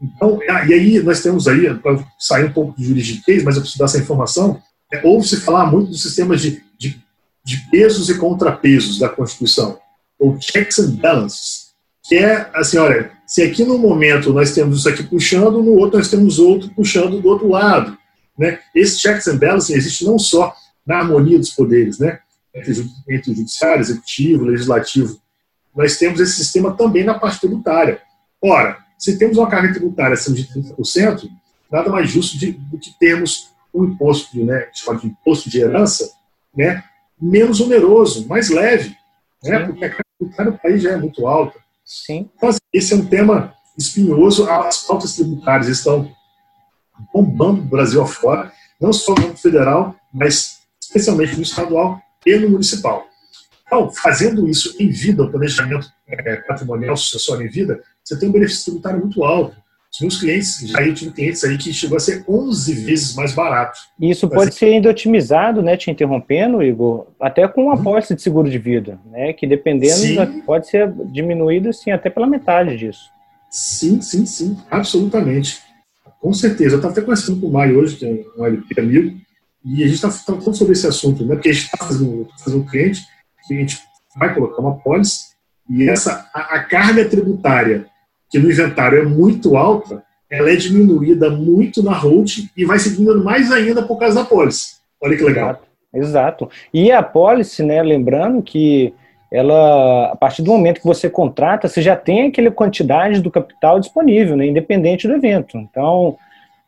[0.00, 3.62] Então, ah, e aí nós temos aí, para sair um pouco de juridiquês, mas eu
[3.62, 4.60] preciso dar essa informação,
[4.92, 7.00] é, ouve-se falar muito dos sistemas de, de,
[7.44, 9.78] de, pesos e contrapesos da Constituição,
[10.18, 11.68] ou checks and balances,
[12.02, 15.96] que é assim, olha, se aqui no momento nós temos isso aqui puxando, no outro
[15.96, 17.96] nós temos outro puxando do outro lado.
[18.38, 18.58] Né?
[18.74, 20.54] Esse checks and balances existe não só
[20.86, 22.18] na harmonia dos poderes, né?
[22.54, 25.18] entre, entre o judiciário, executivo, legislativo,
[25.74, 28.02] nós temos esse sistema também na parte tributária.
[28.38, 31.26] Ora, se temos uma carga tributária acima de 30%,
[31.70, 34.68] nada mais justo de, do que termos um imposto, né,
[35.00, 36.12] de imposto de herança,
[36.54, 36.84] né,
[37.18, 38.94] menos oneroso, mais leve,
[39.42, 41.61] né, porque a carga tributária no país já é muito alta.
[41.92, 42.30] Sim.
[42.72, 44.48] Esse é um tema espinhoso.
[44.50, 46.10] As pautas tributárias estão
[47.12, 48.50] bombando o Brasil afora,
[48.80, 53.06] não só no federal, mas especialmente no estadual e no municipal.
[53.66, 58.32] Então, fazendo isso em vida, o planejamento é, patrimonial sucessório em vida, você tem um
[58.32, 59.54] benefício tributário muito alto.
[59.92, 63.34] Os meus clientes, já eu tive clientes aí que chegou a ser 11 vezes mais
[63.34, 63.78] barato.
[64.00, 68.22] E isso pode ser ainda otimizado, né, te interrompendo, Igor, até com uma apólice de
[68.22, 70.40] seguro de vida, né, que dependendo sim.
[70.46, 73.10] pode ser diminuído assim, até pela metade disso.
[73.50, 75.60] Sim, sim, sim, absolutamente.
[76.20, 76.76] Com certeza.
[76.76, 79.18] Eu estava até conversando com o Maio hoje, que é um LP amigo,
[79.62, 82.62] e a gente está falando sobre esse assunto, né, porque a gente está fazendo, fazendo
[82.62, 83.02] um cliente
[83.46, 83.78] que a gente
[84.16, 85.32] vai colocar uma pólice
[85.68, 87.86] e essa a, a, carga tributária
[88.32, 92.90] que no inventário é muito alta, ela é diminuída muito na hold e vai se
[92.94, 94.76] diminuindo mais ainda por causa da pólice.
[95.00, 95.50] Olha que legal.
[95.50, 95.72] Exato.
[95.94, 96.50] Exato.
[96.72, 98.94] E a pólice, né, lembrando que
[99.30, 103.78] ela, a partir do momento que você contrata, você já tem aquela quantidade do capital
[103.78, 105.58] disponível, né, independente do evento.
[105.58, 106.16] Então,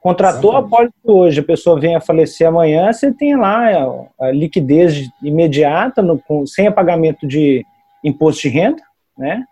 [0.04, 0.66] Contratou Exatamente.
[0.66, 6.02] a pólice hoje, a pessoa vem a falecer amanhã, você tem lá a, liquidez imediata,
[6.02, 7.64] no, com, sem pagamento de
[8.04, 8.82] imposto de renda,
[9.16, 9.46] né?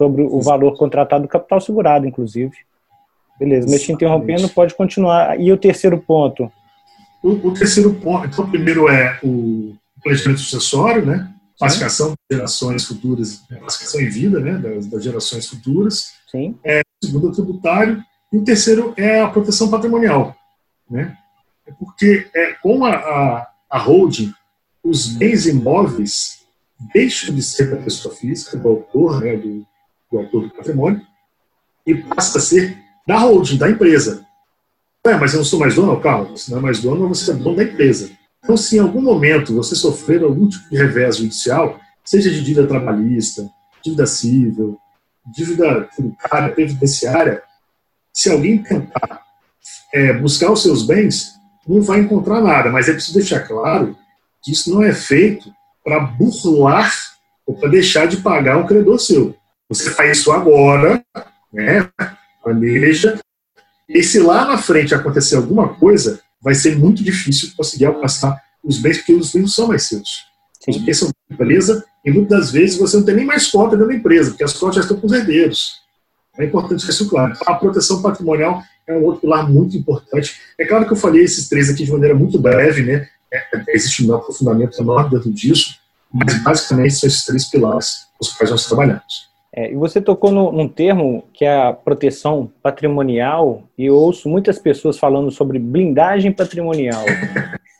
[0.00, 2.56] Sobre o valor contratado do capital segurado, inclusive.
[3.38, 5.38] Beleza, mas te interrompendo, pode continuar.
[5.38, 6.50] E o terceiro ponto?
[7.22, 11.30] O, o terceiro ponto, então, o primeiro é o planejamento sucessório, né?
[11.58, 14.56] Classificação de gerações futuras, classificação em vida, né?
[14.56, 16.12] Das, das gerações futuras.
[16.30, 16.56] Sim.
[16.64, 20.34] É, o segundo é o tributário e o terceiro é a proteção patrimonial.
[20.90, 21.14] Né?
[21.66, 24.32] É porque é, com a, a, a holding,
[24.82, 26.40] os bens imóveis
[26.94, 29.66] deixam de ser da pessoa física, do autor, né, do,
[30.10, 31.00] do autor do patrimônio,
[31.86, 34.24] e passa a ser da holding, da empresa.
[35.04, 35.98] É, mas eu não sou mais dono?
[36.00, 38.10] Calma, você não é mais dono, você é dono da empresa.
[38.42, 42.66] Então, se em algum momento você sofrer algum tipo de revés judicial, seja de dívida
[42.66, 43.48] trabalhista,
[43.82, 44.78] dívida civil,
[45.34, 47.42] dívida tributária, previdenciária,
[48.12, 49.22] se alguém tentar
[49.92, 51.34] é, buscar os seus bens,
[51.66, 52.70] não vai encontrar nada.
[52.70, 53.96] Mas é preciso deixar claro
[54.42, 55.52] que isso não é feito
[55.84, 56.92] para burlar
[57.46, 59.34] ou para deixar de pagar um credor seu.
[59.70, 61.02] Você faz isso agora,
[61.52, 61.88] né?
[62.42, 63.20] planeja,
[63.88, 68.78] e se lá na frente acontecer alguma coisa, vai ser muito difícil conseguir alcançar os
[68.78, 70.26] bens, porque os bens não são mais seus.
[70.60, 70.72] Sim.
[70.72, 73.88] Os bens são da empresa, e muitas vezes você não tem nem mais conta dentro
[73.88, 75.80] da empresa, porque as contas já estão com os herdeiros.
[76.36, 77.36] É importante isso claro.
[77.46, 80.40] A proteção patrimonial é um outro pilar muito importante.
[80.58, 83.08] É claro que eu falei esses três aqui de maneira muito breve, né?
[83.32, 85.76] É, existe um aprofundamento enorme dentro disso,
[86.12, 89.29] mas basicamente são esses três pilares os quais nós trabalhamos.
[89.52, 94.28] É, e você tocou no, num termo que é a proteção patrimonial, e eu ouço
[94.28, 97.04] muitas pessoas falando sobre blindagem patrimonial.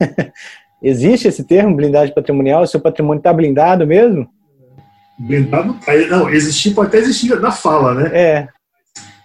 [0.83, 2.62] Existe esse termo, blindagem patrimonial?
[2.62, 4.28] O seu patrimônio está blindado mesmo?
[5.20, 5.76] blindado
[6.09, 8.11] não existir pode até existir na fala, né?
[8.12, 8.48] É.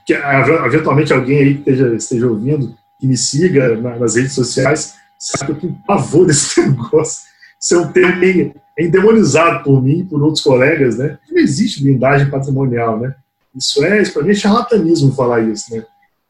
[0.06, 5.46] Que eventualmente alguém aí que esteja, esteja ouvindo, que me siga nas redes sociais, sabe
[5.46, 7.24] que eu tenho pavor desse negócio.
[7.60, 11.18] Isso é um termo bem endemonizado por mim e por outros colegas, né?
[11.30, 13.16] Não existe blindagem patrimonial, né?
[13.56, 15.86] Isso é, para mim é charlatanismo falar isso, né?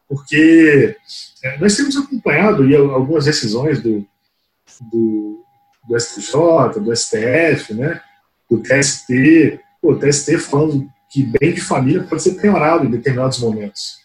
[0.07, 0.95] Porque
[1.43, 4.05] é, nós temos acompanhado aí algumas decisões do,
[4.91, 5.43] do,
[5.87, 8.01] do STJ, do STF, né?
[8.49, 13.39] do TST, pô, o TST falando que bem de família pode ser penhorado em determinados
[13.39, 13.99] momentos.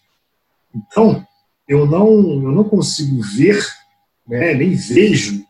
[0.75, 1.27] Então,
[1.69, 3.65] eu não, eu não consigo ver,
[4.27, 5.45] né, nem vejo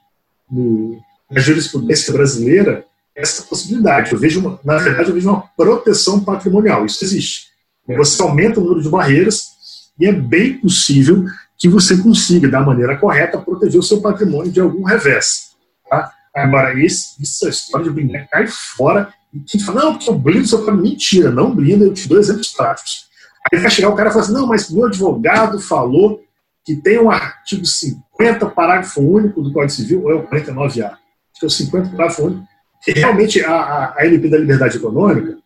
[0.51, 1.01] no,
[1.31, 4.13] na jurisprudência brasileira essa possibilidade.
[4.13, 6.87] Eu vejo, uma, na verdade, eu vejo uma proteção patrimonial.
[6.87, 7.51] Isso existe.
[7.87, 9.51] Você aumenta o número de barreiras
[9.99, 11.25] e é bem possível
[11.59, 15.51] que você consiga, da maneira correta, proteger o seu patrimônio de algum revés.
[15.89, 16.11] Tá?
[16.35, 19.13] Agora, esse, essa história de blindar cai fora.
[19.35, 22.19] E quem fala, não, porque eu blindo seu para mentira, não blinda, eu te dou
[22.19, 23.11] exemplos práticos.
[23.53, 26.23] Aí vai chegar o cara e falar assim, não, mas meu advogado falou
[26.65, 30.97] que tem um artigo 50, parágrafo único do Código Civil, ou é o 49A.
[31.47, 32.45] O 50 parágrafo único,
[32.83, 35.37] que realmente a, a, a MP da Liberdade Econômica,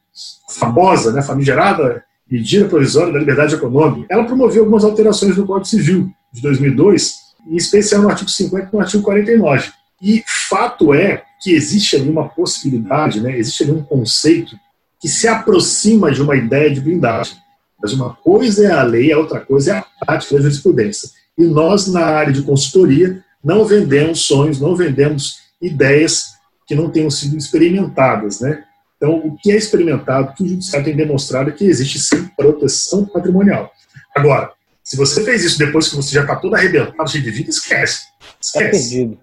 [0.48, 6.11] famosa, né, famigerada medida provisória da liberdade econômica, ela promoveu algumas alterações no Código Civil
[6.33, 7.14] de 2002,
[7.48, 9.70] em especial no artigo 50 e no artigo 49.
[10.02, 14.57] E fato é que existe ali uma possibilidade, né, existe ali um conceito
[15.00, 17.37] que se aproxima de uma ideia de blindagem.
[17.80, 21.11] Mas uma coisa é a lei, a outra coisa é a prática da jurisprudência.
[21.37, 26.35] E nós, na área de consultoria, não vendemos sonhos, não vendemos ideias
[26.67, 28.40] que não tenham sido experimentadas.
[28.40, 28.64] Né?
[28.97, 32.27] Então, o que é experimentado, o que o judiciário tem demonstrado é que existe sim
[32.37, 33.71] proteção patrimonial.
[34.14, 37.51] Agora, se você fez isso depois que você já está todo arrebentado, cheio de vida,
[37.51, 38.05] esquece.
[38.40, 39.19] Esquece.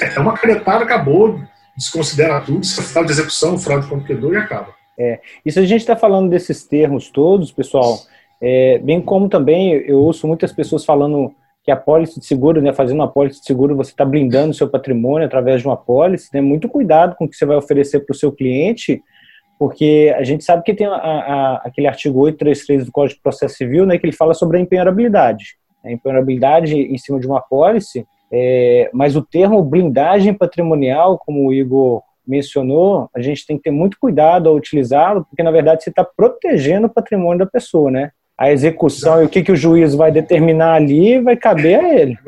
[0.00, 0.14] É.
[0.16, 1.40] É uma canetada, acabou,
[1.76, 4.74] desconsidera tudo, isso é fraude de execução, fraude de e acaba.
[4.98, 7.98] É, isso a gente está falando desses termos todos, pessoal,
[8.40, 12.74] é, bem como também eu ouço muitas pessoas falando que a pólice de seguro, né,
[12.74, 16.28] fazendo uma pólice de seguro, você está blindando o seu patrimônio através de uma pólice,
[16.32, 19.02] né, muito cuidado com o que você vai oferecer para o seu cliente,
[19.58, 23.56] porque a gente sabe que tem a, a, aquele artigo 833 do Código de Processo
[23.56, 25.56] Civil, né, que ele fala sobre a empenhorabilidade.
[25.82, 31.52] A empenhorabilidade em cima de uma pólice, é, mas o termo blindagem patrimonial, como o
[31.52, 35.90] Igor mencionou, a gente tem que ter muito cuidado ao utilizá-lo, porque na verdade você
[35.90, 38.10] está protegendo o patrimônio da pessoa, né?
[38.38, 42.18] A execução e o que, que o juiz vai determinar ali vai caber a ele.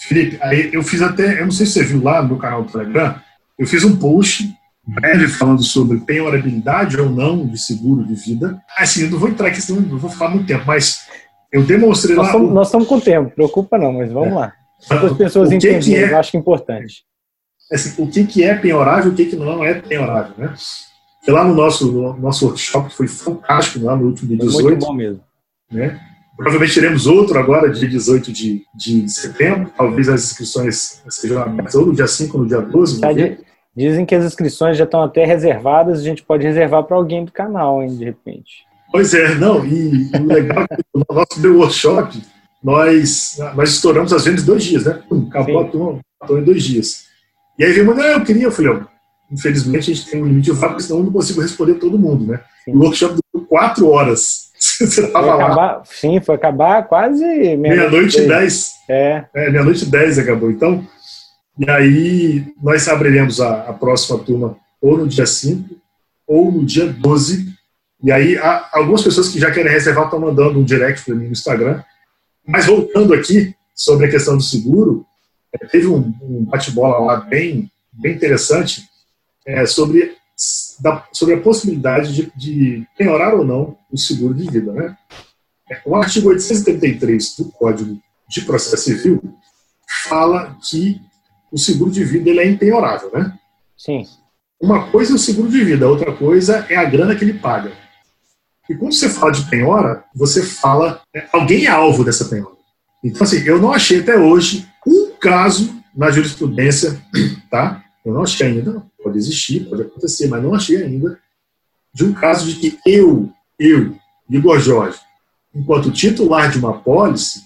[0.00, 2.72] Felipe, aí eu fiz até, eu não sei se você viu lá no canal do
[2.72, 3.16] Telegram,
[3.58, 4.48] eu fiz um post
[4.86, 8.60] breve falando sobre penhorabilidade ou não de seguro de vida.
[8.76, 11.06] Assim, eu não vou entrar aqui, senão eu vou falar muito tempo, mas
[11.52, 12.32] eu demonstrei nós lá.
[12.32, 14.34] Estamos, nós estamos com tempo, preocupa não, mas vamos é.
[14.34, 14.52] lá.
[14.86, 17.08] Para as pessoas entenderem, é, eu acho que é importante
[17.72, 20.34] assim, o que, que é penhorável e o que, que não é penhorável.
[20.36, 20.54] Né?
[21.26, 24.64] E lá no nosso, no nosso workshop, que foi fantástico lá no último dia 18.
[24.64, 25.22] Muito bom mesmo.
[25.70, 26.00] Né?
[26.36, 29.72] Provavelmente teremos outro agora, dia 18 de, de setembro.
[29.76, 33.00] Talvez as inscrições sejam abertas ou no dia 5 ou no dia 12.
[33.00, 33.08] Tá
[33.76, 37.30] Dizem que as inscrições já estão até reservadas, a gente pode reservar para alguém do
[37.30, 38.66] canal, hein, de repente.
[38.90, 42.20] Pois é, não, e o legal é que no nosso workshop,
[42.62, 45.00] nós, nós estouramos as vendas em dois dias, né?
[45.28, 46.00] Acabou a turma
[46.30, 47.04] em dois dias.
[47.56, 48.80] E aí veio uma, não, eu queria, eu falei, ó,
[49.30, 52.26] infelizmente a gente tem um limite de vaga, senão eu não consigo responder todo mundo,
[52.26, 52.40] né?
[52.64, 52.72] Sim.
[52.72, 54.47] O workshop durou quatro horas.
[54.58, 55.82] Você tava lá.
[55.84, 57.24] sim, foi acabar quase
[57.56, 58.72] meia-noite meia dez.
[58.88, 59.24] É.
[59.34, 60.50] é meia-noite dez acabou.
[60.50, 60.84] Então,
[61.58, 65.76] e aí nós abriremos a, a próxima turma ou no dia 5
[66.26, 67.46] ou no dia 12.
[68.02, 71.26] E aí há, algumas pessoas que já querem reservar estão mandando um direct para mim
[71.26, 71.82] no Instagram.
[72.46, 75.04] Mas voltando aqui sobre a questão do seguro,
[75.70, 78.82] teve um, um bate-bola lá bem, bem interessante
[79.46, 80.14] é, sobre,
[80.80, 84.72] da, sobre a possibilidade de, de penhorar ou não o seguro de vida.
[84.72, 84.96] Né?
[85.84, 87.98] O artigo 833 do Código
[88.28, 89.22] de Processo Civil
[90.08, 91.00] fala que
[91.50, 93.38] o seguro de vida ele é impenhorável, né?
[93.76, 94.04] Sim.
[94.60, 97.72] Uma coisa é o seguro de vida, outra coisa é a grana que ele paga.
[98.68, 101.00] E quando você fala de penhora, você fala.
[101.14, 102.56] É, alguém é alvo dessa penhora.
[103.02, 107.00] Então, assim, eu não achei até hoje um caso na jurisprudência,
[107.50, 107.82] tá?
[108.04, 111.18] Eu não achei ainda, pode existir, pode acontecer, mas não achei ainda,
[111.94, 113.94] de um caso de que eu, eu,
[114.28, 114.98] Igor Jorge,
[115.54, 117.42] enquanto titular de uma pólice,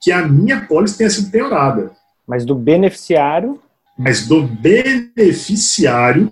[0.00, 1.92] que a minha pólice tenha sido penhorada.
[2.26, 3.60] Mas do beneficiário?
[3.98, 6.30] Mas do beneficiário,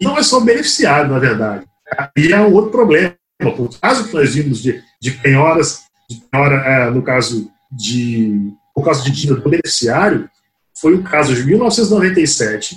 [0.00, 1.66] e não é só beneficiário, na verdade.
[2.16, 3.14] Aí é um outro problema.
[3.38, 8.84] Por caso que nós vimos de, de penhoras, de penhora, é, no caso de, por
[8.84, 10.30] causa de dívida do beneficiário,
[10.76, 12.76] foi o caso de 1997,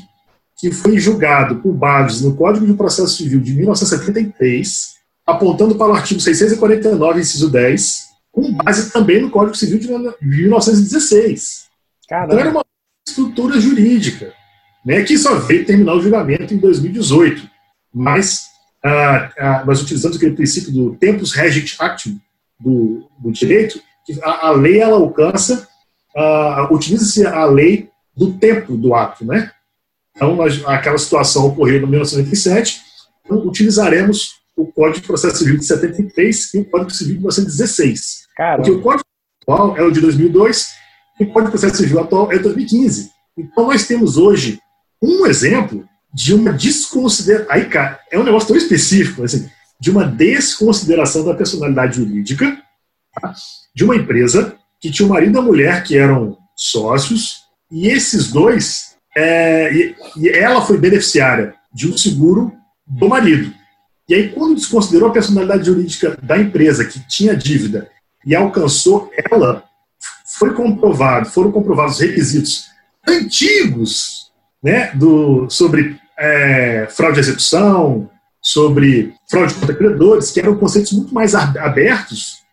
[0.57, 5.95] que foi julgado por base no Código de Processo Civil de 1973, apontando para o
[5.95, 9.87] artigo 649, inciso 10, com base também no Código Civil de
[10.21, 11.67] 1916.
[12.09, 12.33] Caramba.
[12.33, 12.65] Então era uma
[13.07, 14.33] estrutura jurídica,
[14.85, 17.47] né, que só veio terminar o julgamento em 2018.
[17.93, 18.47] Mas
[18.83, 22.17] ah, ah, nós utilizamos aquele princípio do tempus regit actum
[22.59, 23.79] do, do direito,
[24.23, 25.67] a, a lei ela alcança,
[26.15, 29.51] uh, utiliza-se a lei do tempo do ato, né?
[30.17, 32.81] Então, aquela situação ocorreu em 1997,
[33.23, 38.27] então, utilizaremos o Código de Processo Civil de 73 e o Código Civil de 1916.
[38.35, 38.57] Caramba.
[38.57, 39.05] Porque o Código
[39.43, 40.67] atual é o de 2002
[41.19, 43.11] e o Código de Processo Civil atual é de 2015.
[43.37, 44.59] Então, nós temos hoje
[45.01, 47.51] um exemplo de uma desconsideração.
[47.51, 49.47] Aí, cara, é um negócio tão específico, assim,
[49.79, 52.57] de uma desconsideração da personalidade jurídica
[53.75, 57.41] de uma empresa que tinha o marido e a mulher que eram sócios,
[57.71, 62.53] e esses dois, é, e, e ela foi beneficiária de um seguro
[62.85, 63.51] do marido.
[64.07, 67.89] E aí, quando desconsiderou a personalidade jurídica da empresa que tinha dívida
[68.23, 69.63] e alcançou ela,
[70.37, 72.67] foi comprovado, foram comprovados requisitos
[73.07, 74.31] antigos
[74.63, 78.09] né, do, sobre é, fraude de execução,
[78.39, 82.43] sobre fraude contra credores, que eram conceitos muito mais abertos,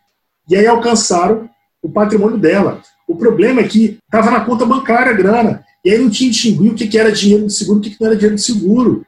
[0.49, 1.47] e aí alcançaram
[1.81, 2.81] o patrimônio dela.
[3.07, 6.71] O problema é que estava na conta bancária a grana, e aí não tinha distinguir
[6.71, 9.05] o que era dinheiro de seguro e o que não era dinheiro de seguro.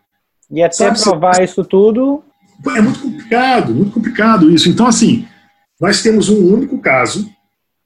[0.52, 2.24] E até Sabe, provar isso tudo.
[2.68, 4.70] É muito complicado, muito complicado isso.
[4.70, 5.28] Então, assim,
[5.82, 7.28] nós temos um único caso,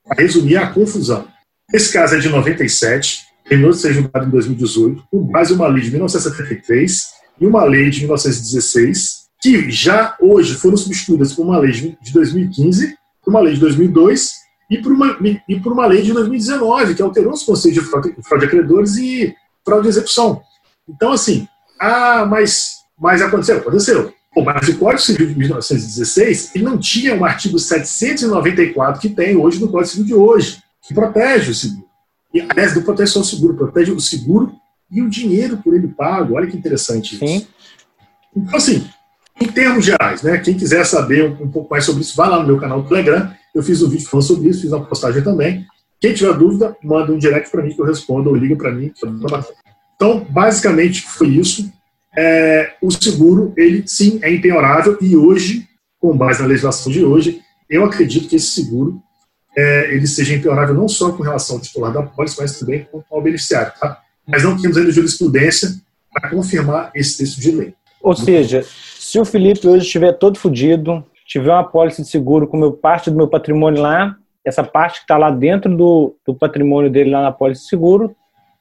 [0.06, 1.26] para resumir a confusão.
[1.74, 5.68] Esse caso é de 97, terminou de ser julgado em 2018, com base em uma
[5.68, 7.08] lei de 1973
[7.40, 12.94] e uma lei de 1916, que já hoje foram substituídas por uma lei de 2015,
[13.24, 14.41] por uma lei de 2002
[14.72, 15.18] e por uma,
[15.50, 18.96] e por uma lei de 2019, que alterou os conceitos de fraude, fraude a credores
[18.96, 20.42] e fraude de execução.
[20.88, 21.46] Então, assim,
[21.78, 23.58] ah, mas, mas aconteceu?
[23.58, 24.14] Aconteceu.
[24.34, 29.36] Pô, mas o Código Civil de 1916 ele não tinha o artigo 794 que tem
[29.36, 31.92] hoje no Código Civil de hoje, que protege o seguro.
[32.34, 34.54] E, aliás, não protege só o seguro, protege o seguro
[34.90, 36.36] e o dinheiro por ele pago.
[36.36, 37.28] Olha que interessante isso.
[37.28, 37.46] Sim.
[38.34, 38.88] Então, assim,
[39.42, 42.40] em termos gerais, né, quem quiser saber um, um, pouco mais sobre isso, vai lá
[42.40, 43.36] no meu canal do Telegram.
[43.54, 45.66] Eu fiz um vídeo falando sobre isso, fiz uma postagem também.
[46.00, 48.92] Quem tiver dúvida, manda um direct para mim que eu respondo, ou liga para mim.
[49.96, 51.72] Então, basicamente, foi isso
[52.18, 55.68] é, o seguro, ele sim é empenhorável e hoje,
[56.00, 59.02] com base na legislação de hoje, eu acredito que esse seguro
[59.58, 63.22] é, ele seja empenhorável não só com relação ao titular da pólice, mas também ao
[63.22, 64.00] beneficiário, tá?
[64.28, 65.74] Mas não temos ainda jurisprudência
[66.12, 67.74] para confirmar esse texto de lei.
[68.02, 68.66] Ou seja,
[68.98, 73.10] se o Felipe hoje estiver todo fodido, tiver uma pólice de seguro com meu, parte
[73.10, 77.22] do meu patrimônio lá, essa parte que está lá dentro do, do patrimônio dele lá
[77.22, 78.14] na pólice de seguro,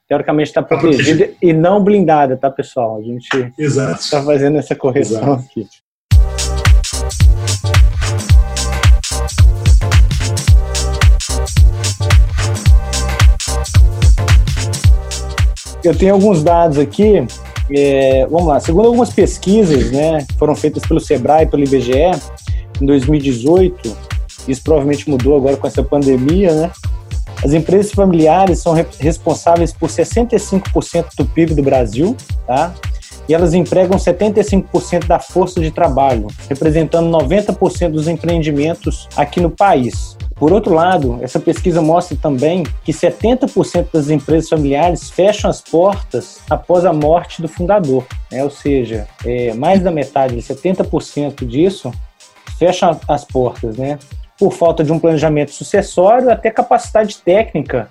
[0.07, 2.97] teoricamente está protegida e não blindada, tá, pessoal?
[2.97, 5.43] A gente está fazendo essa correção Exato.
[5.49, 5.67] aqui.
[15.83, 17.27] Eu tenho alguns dados aqui.
[17.75, 18.61] É, vamos lá.
[18.61, 22.11] Segundo algumas pesquisas, né, foram feitas pelo Sebrae, pelo IBGE,
[22.81, 23.95] em 2018,
[24.47, 26.71] isso provavelmente mudou agora com essa pandemia, né?
[27.43, 32.15] As empresas familiares são responsáveis por 65% do PIB do Brasil,
[32.45, 32.73] tá?
[33.27, 40.17] E elas empregam 75% da força de trabalho, representando 90% dos empreendimentos aqui no país.
[40.35, 46.39] Por outro lado, essa pesquisa mostra também que 70% das empresas familiares fecham as portas
[46.49, 48.43] após a morte do fundador, né?
[48.43, 51.91] ou seja, é, mais da metade, 70% disso,
[52.61, 53.97] fecham as portas, né?
[54.37, 57.89] por falta de um planejamento sucessório até capacidade técnica.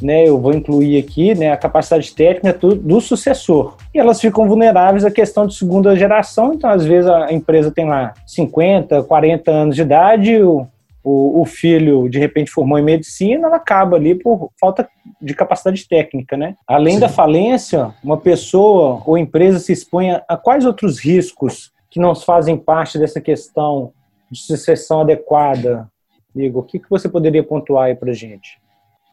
[0.00, 3.76] Né, eu vou incluir aqui né, a capacidade técnica do, do, sucessor.
[3.94, 7.86] E elas ficam vulneráveis à questão de segunda geração, então às vezes a empresa tem
[7.86, 10.66] lá 50, 40 anos de idade, o,
[11.04, 14.88] o, o filho de repente formou em medicina, ela acaba ali por falta
[15.20, 16.36] de capacidade técnica.
[16.36, 16.56] Né?
[16.66, 17.00] Além Sim.
[17.00, 22.12] da falência, uma pessoa ou empresa se expõe a, a quais outros riscos que não
[22.14, 23.92] fazem parte dessa questão
[24.32, 25.86] de sucessão adequada,
[26.34, 28.58] Igor, o que, que você poderia pontuar aí para gente?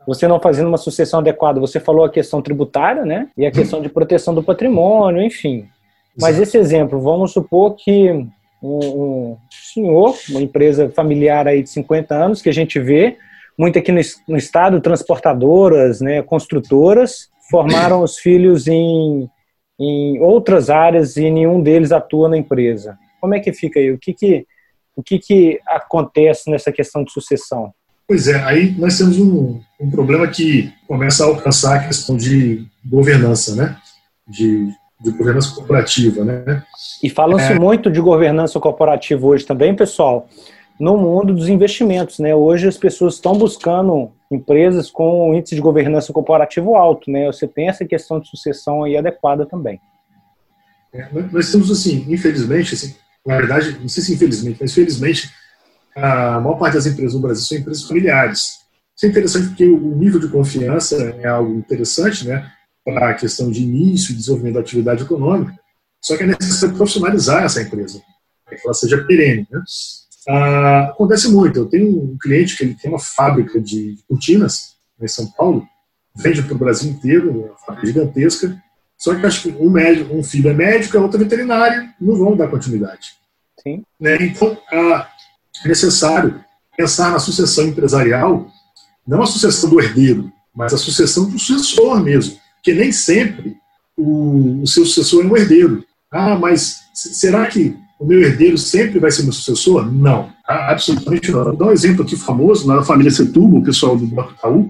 [0.08, 3.30] Você não fazendo uma sucessão adequada, você falou a questão tributária, né?
[3.38, 5.68] E a questão de proteção do patrimônio, enfim.
[6.18, 6.44] Mas Exato.
[6.44, 8.10] esse exemplo, vamos supor que
[8.64, 13.18] um, um, senhor, uma empresa familiar aí de 50 anos, que a gente vê,
[13.58, 14.00] muito aqui no,
[14.30, 19.30] no estado, transportadoras, né, construtoras, formaram os filhos em,
[19.78, 22.98] em outras áreas e nenhum deles atua na empresa.
[23.20, 23.92] Como é que fica aí?
[23.92, 24.48] O que, que
[25.00, 27.74] o que, que acontece nessa questão de sucessão?
[28.08, 32.66] Pois é, aí nós temos um, um problema que começa a alcançar a questão de
[32.84, 33.78] governança, né?
[34.28, 34.68] De,
[35.00, 36.64] de governança corporativa, né?
[37.04, 37.60] E falam-se é...
[37.60, 40.28] muito de governança corporativa hoje também, pessoal,
[40.80, 42.36] no mundo dos investimentos, né?
[42.36, 47.28] Hoje as pessoas estão buscando empresas com um índice de governança corporativo alto, né?
[47.28, 49.80] Você tem essa questão de sucessão aí adequada também.
[50.92, 52.96] É, nós temos, assim, infelizmente, assim,
[53.30, 55.30] na verdade, não sei se infelizmente, mas felizmente,
[55.96, 58.58] a maior parte das empresas no Brasil são empresas familiares.
[58.96, 62.52] Isso é interessante porque o nível de confiança é algo interessante, né,
[62.84, 65.54] para a questão de início e desenvolvimento da atividade econômica,
[66.02, 68.02] só que é necessário profissionalizar essa empresa,
[68.44, 69.48] para que ela seja perene.
[69.52, 69.62] Né?
[70.28, 71.60] Ah, acontece muito.
[71.60, 75.68] Eu tenho um cliente que ele tem uma fábrica de cortinas em São Paulo,
[76.16, 78.60] vende para o Brasil inteiro, uma fábrica gigantesca,
[78.98, 82.18] só que acho que um, médico, um filho é médico, a outra é veterinária, não
[82.18, 83.19] vão dar continuidade.
[83.62, 83.84] Sim.
[84.00, 84.18] Né?
[84.22, 85.06] Então, é
[85.66, 86.44] necessário
[86.78, 88.48] pensar na sucessão empresarial,
[89.08, 93.58] não a sucessão do herdeiro, mas a sucessão do sucessor mesmo, porque nem sempre
[93.98, 95.84] o, seu sucessor é um herdeiro.
[96.12, 99.92] Ah, mas será que o meu herdeiro sempre vai ser meu sucessor?
[99.92, 101.44] Não, absolutamente não.
[101.44, 104.70] Vou dar um exemplo aqui famoso, na família Setúbal, o pessoal do Banco Itaú,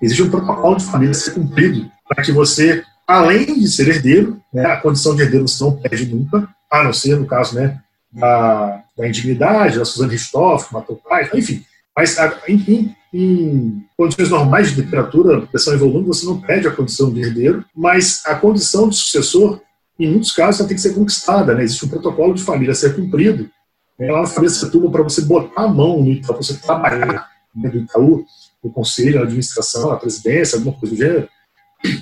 [0.00, 4.64] existe um protocolo de família ser cumprido para que você além de ser herdeiro, né,
[4.66, 7.80] a condição de herdeiro você não perde nunca, a não ser no caso né,
[8.12, 11.64] da, da indignidade, da Suzane Richthofen, que matou pai, enfim.
[11.96, 12.16] Mas
[12.48, 17.20] em, em, condições normais de temperatura, pressão e volume, você não perde a condição de
[17.20, 19.60] herdeiro, mas a condição de sucessor,
[19.98, 21.54] em muitos casos, ela tem que ser conquistada.
[21.54, 21.64] Né?
[21.64, 23.50] Existe um protocolo de família a ser cumprido.
[23.98, 24.10] Né?
[24.10, 27.68] Lá na família Setúbal, para você botar a mão no Itaú, para você trabalhar né,
[27.68, 28.24] do Itaú,
[28.62, 31.28] o conselho, a administração, a presidência, alguma coisa do gênero,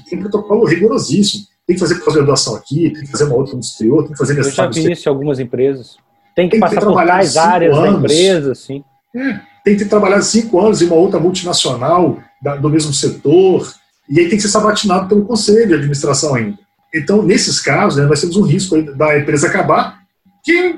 [0.09, 1.44] tem um protocolo rigorosíssimo.
[1.68, 4.32] Tem que fazer pós-graduação aqui, tem que fazer uma outra no exterior, tem que fazer
[4.32, 4.70] mestrado.
[4.70, 5.98] Eu já vi isso em algumas empresas.
[6.34, 7.92] Tem que tem passar que por tais áreas anos.
[7.92, 8.82] da empresa, sim.
[9.14, 13.70] É, tem que ter trabalhado cinco anos em uma outra multinacional da, do mesmo setor,
[14.08, 16.58] e aí tem que ser sabatinado pelo conselho de administração ainda.
[16.94, 19.98] Então, nesses casos, né, nós temos um risco da empresa acabar,
[20.42, 20.76] que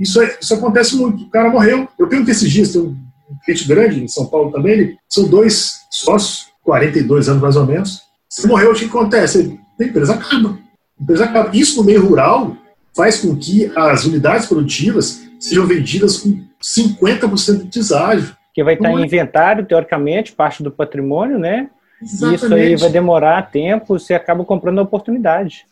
[0.00, 1.22] isso, é, isso acontece muito.
[1.22, 1.88] O cara morreu.
[1.96, 2.96] Eu perguntei esses dias, tem um
[3.44, 8.02] cliente grande em São Paulo também, ele, são dois sócios, 42 anos mais ou menos.
[8.28, 9.60] Se morreu, o que acontece?
[9.80, 10.58] A empresa acaba.
[10.98, 11.56] A empresa acaba.
[11.56, 12.56] Isso no meio rural
[12.94, 18.36] faz com que as unidades produtivas sejam vendidas com 50% de deságio.
[18.54, 19.04] Que vai estar em é?
[19.04, 21.68] inventário, teoricamente, parte do patrimônio, né?
[22.00, 22.44] Exatamente.
[22.44, 25.66] Isso aí vai demorar tempo, você acaba comprando a oportunidade.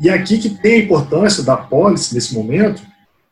[0.00, 2.82] E aqui que tem a importância da pólice nesse momento,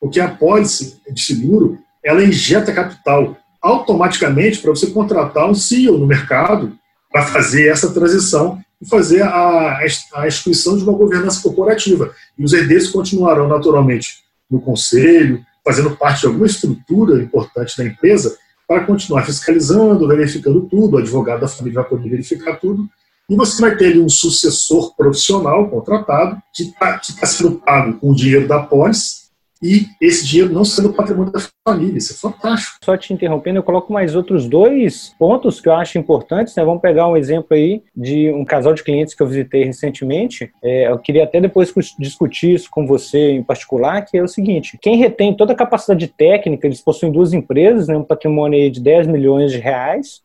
[0.00, 6.06] porque a pólice de seguro, ela injeta capital automaticamente para você contratar um CEO no
[6.06, 6.76] mercado
[7.12, 9.78] para fazer essa transição e fazer a,
[10.14, 12.14] a instituição de uma governança corporativa.
[12.38, 18.36] E os herdeiros continuarão naturalmente no conselho, fazendo parte de alguma estrutura importante da empresa,
[18.68, 22.88] para continuar fiscalizando, verificando tudo, o advogado da família vai poder verificar tudo,
[23.28, 28.10] e você vai ter ali um sucessor profissional contratado, que está tá sendo pago com
[28.10, 29.25] o dinheiro da pólice,
[29.62, 31.96] e esse dinheiro não sendo patrimônio da família.
[31.96, 32.76] Isso é fantástico.
[32.84, 36.54] Só te interrompendo, eu coloco mais outros dois pontos que eu acho importantes.
[36.54, 36.64] Né?
[36.64, 40.52] Vamos pegar um exemplo aí de um casal de clientes que eu visitei recentemente.
[40.62, 44.78] É, eu queria até depois discutir isso com você em particular, que é o seguinte:
[44.80, 49.06] quem retém toda a capacidade técnica, eles possuem duas empresas, né, um patrimônio de 10
[49.06, 50.20] milhões de reais.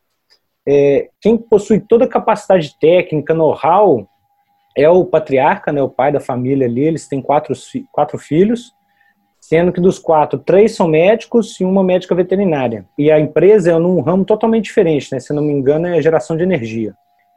[0.68, 4.08] É, quem possui toda a capacidade técnica, know-how,
[4.78, 6.84] é o patriarca, né, o pai da família ali.
[6.84, 7.56] Eles têm quatro,
[7.92, 8.74] quatro filhos
[9.52, 12.86] sendo que dos quatro, três são médicos e uma médica veterinária.
[12.98, 15.20] E a empresa é num ramo totalmente diferente, né?
[15.20, 16.94] Se não me engano, é geração de energia.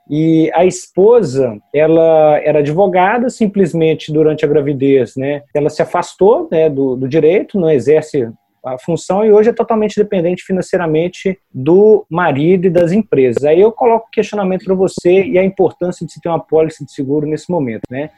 [0.09, 5.43] E a esposa, ela era advogada, simplesmente durante a gravidez, né?
[5.53, 8.29] Ela se afastou né, do, do direito, não exerce
[8.65, 13.43] a função e hoje é totalmente dependente financeiramente do marido e das empresas.
[13.45, 16.85] Aí eu coloco o questionamento para você e a importância de se ter uma pólice
[16.85, 18.11] de seguro nesse momento, né?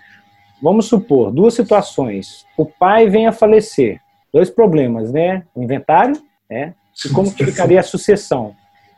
[0.62, 2.46] Vamos supor, duas situações.
[2.56, 4.00] O pai vem a falecer.
[4.32, 5.42] Dois problemas, né?
[5.54, 6.74] O inventário, né?
[7.04, 8.54] E como que ficaria a sucessão?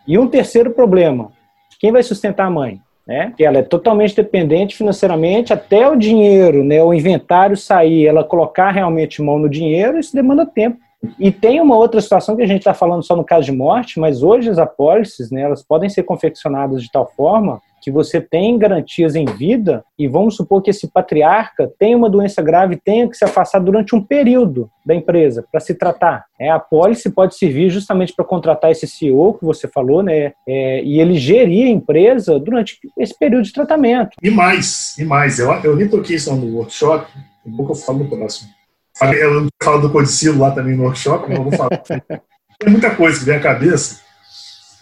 [0.06, 1.32] E um terceiro problema.
[1.80, 2.80] Quem vai sustentar a mãe?
[3.06, 3.32] Né?
[3.36, 8.70] Que ela é totalmente dependente financeiramente, até o dinheiro, né, o inventário sair, ela colocar
[8.70, 10.78] realmente mão no dinheiro, isso demanda tempo.
[11.18, 14.00] E tem uma outra situação que a gente está falando só no caso de morte,
[14.00, 18.58] mas hoje as apólices, né, elas podem ser confeccionadas de tal forma que você tem
[18.58, 23.08] garantias em vida e vamos supor que esse patriarca tem uma doença grave e tenha
[23.08, 26.24] que se afastar durante um período da empresa para se tratar.
[26.38, 30.32] É, a apólice pode servir justamente para contratar esse CEO que você falou, né?
[30.46, 34.10] É, e ele gerir a empresa durante esse período de tratamento.
[34.22, 35.38] E mais, e mais.
[35.38, 37.06] Eu, eu nem toquei isso no workshop,
[37.46, 38.57] um pouco eu falo no próximo.
[39.00, 41.82] Eu falo do codicilo lá também no workshop, mas eu vou falar.
[42.58, 44.00] Tem muita coisa que vem à cabeça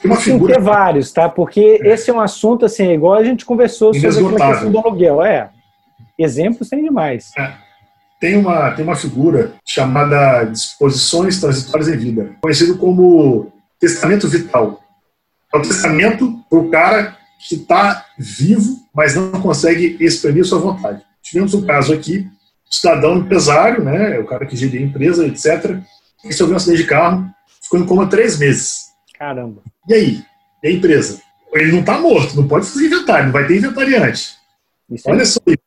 [0.07, 0.55] uma figura...
[0.55, 1.29] ter vários, tá?
[1.29, 1.89] Porque é.
[1.89, 5.23] esse é um assunto, assim, igual a gente conversou sobre a questão do aluguel.
[5.23, 5.51] É,
[6.19, 7.33] exemplos tem demais.
[7.37, 7.53] É.
[8.19, 14.81] Tem uma, tem uma figura chamada disposições transitórias em vida, conhecido como testamento vital.
[15.53, 21.03] É o testamento para o cara que está vivo, mas não consegue exprimir sua vontade.
[21.23, 22.27] Tivemos um caso aqui,
[22.71, 25.79] cidadão empresário, né, o cara que geria a empresa, etc.,
[26.21, 27.31] que sofreu um acidente de carro,
[27.63, 28.87] ficou em coma três meses.
[29.19, 29.63] Caramba.
[29.89, 30.25] E aí?
[30.63, 31.21] E a empresa?
[31.53, 34.35] Ele não está morto, não pode fazer inventário, não vai ter inventariante.
[34.91, 35.59] Isso Olha só isso.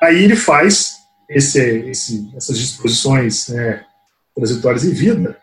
[0.00, 0.96] Aí ele faz
[1.28, 3.84] esse, esse, essas disposições né,
[4.34, 5.38] transitórias em vida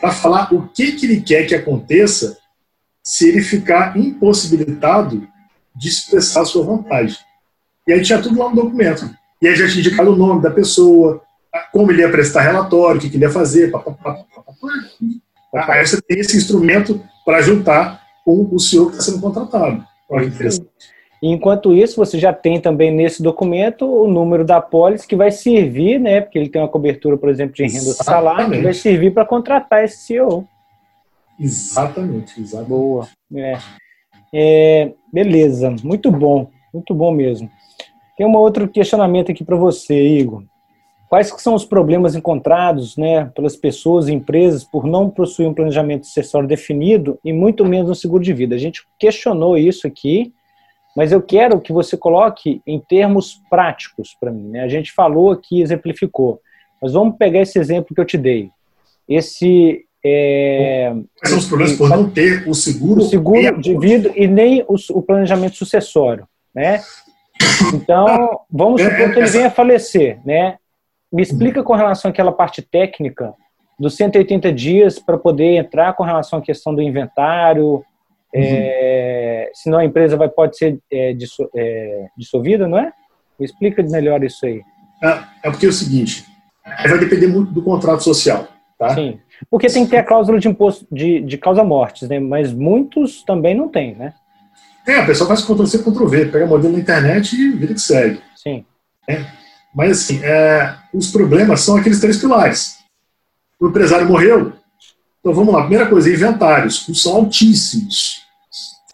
[0.00, 2.38] para falar o que, que ele quer que aconteça
[3.02, 5.28] se ele ficar impossibilitado
[5.74, 7.18] de expressar a sua vontade.
[7.86, 9.14] E aí tinha tudo lá no documento.
[9.40, 11.22] E aí já tinha indicado o nome da pessoa,
[11.72, 15.74] como ele ia prestar relatório, o que, que ele ia fazer, papapá, papapá.
[15.74, 19.84] Aí você tem esse instrumento para juntar com o senhor que está sendo contratado.
[20.08, 20.68] Olha que interessante.
[21.22, 26.00] Enquanto isso, você já tem também nesse documento o número da pólice que vai servir,
[26.00, 26.22] né?
[26.22, 29.26] Porque ele tem uma cobertura, por exemplo, de renda do salário, que vai servir para
[29.26, 30.48] contratar esse CEO.
[31.38, 32.68] Exatamente, exatamente.
[32.68, 33.08] Boa.
[33.34, 33.58] É.
[34.32, 37.50] É, beleza, muito bom, muito bom mesmo.
[38.20, 40.42] Tem um outro questionamento aqui para você, Igor.
[41.08, 46.04] Quais são os problemas encontrados né, pelas pessoas e empresas por não possuir um planejamento
[46.06, 48.54] sucessório definido e muito menos um seguro de vida?
[48.54, 50.34] A gente questionou isso aqui,
[50.94, 54.50] mas eu quero que você coloque em termos práticos para mim.
[54.50, 54.64] Né?
[54.64, 56.42] A gente falou aqui, exemplificou,
[56.82, 58.50] mas vamos pegar esse exemplo que eu te dei.
[59.08, 63.00] Esse é, Quais são os problemas por não ter o seguro?
[63.00, 66.82] O seguro de vida e nem o, o planejamento sucessório, né?
[67.74, 70.56] Então, vamos supor é, que ele venha a falecer, né?
[71.12, 73.34] Me explica com relação àquela parte técnica
[73.78, 77.82] dos 180 dias para poder entrar com relação à questão do inventário, uhum.
[78.34, 81.16] é, senão a empresa vai, pode ser é,
[81.56, 82.92] é, dissolvida, não é?
[83.38, 84.60] Me explica melhor isso aí.
[85.02, 86.26] É, é porque é o seguinte,
[86.64, 88.46] vai depender muito do contrato social,
[88.78, 88.90] tá?
[88.90, 89.18] Sim,
[89.50, 92.20] porque tem que ter a cláusula de imposto de, de causa-mortes, né?
[92.20, 94.12] Mas muitos também não tem, né?
[94.90, 98.20] É, a pessoa faz Ctrl-C, Ctrl-V, pega modelo na internet e vira que segue.
[98.34, 98.64] Sim.
[99.08, 99.24] É.
[99.72, 102.74] Mas, assim, é, os problemas são aqueles três pilares.
[103.60, 104.52] O empresário morreu,
[105.20, 105.60] então vamos lá.
[105.60, 108.22] Primeira coisa, inventários, custos são altíssimos.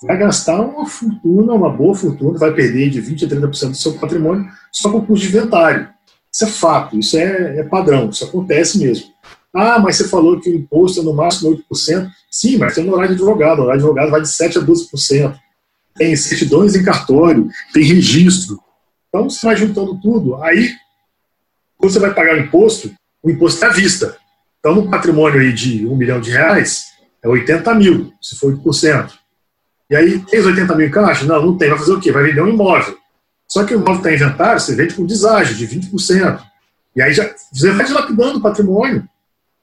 [0.03, 3.95] Vai gastar uma fortuna, uma boa fortuna, vai perder de 20% a 30% do seu
[3.95, 5.89] patrimônio só com o custo de inventário.
[6.31, 9.07] Isso é fato, isso é, é padrão, isso acontece mesmo.
[9.55, 12.11] Ah, mas você falou que o imposto é no máximo 8%.
[12.31, 13.61] Sim, mas tem no horário de advogado.
[13.61, 15.46] O horário de advogado vai de 7% a 12%.
[15.97, 18.61] Tem certidões em cartório, tem registro.
[19.09, 20.43] Então, você vai juntando tudo.
[20.43, 20.75] Aí,
[21.79, 22.93] quando você vai pagar o imposto,
[23.23, 24.17] o imposto é à vista.
[24.59, 26.87] Então, no patrimônio aí de um milhão de reais,
[27.23, 29.13] é 80 mil, se for 8%.
[29.89, 31.25] E aí, tem os 80 mil em caixa?
[31.25, 31.71] Não, não tem.
[31.71, 32.13] Vai fazer o quê?
[32.13, 32.97] Vai vender um imóvel.
[33.49, 36.43] Só que o imóvel está em inventário, você vende com deságio de 20%.
[36.97, 39.09] E aí já, você vai dilapidando o patrimônio.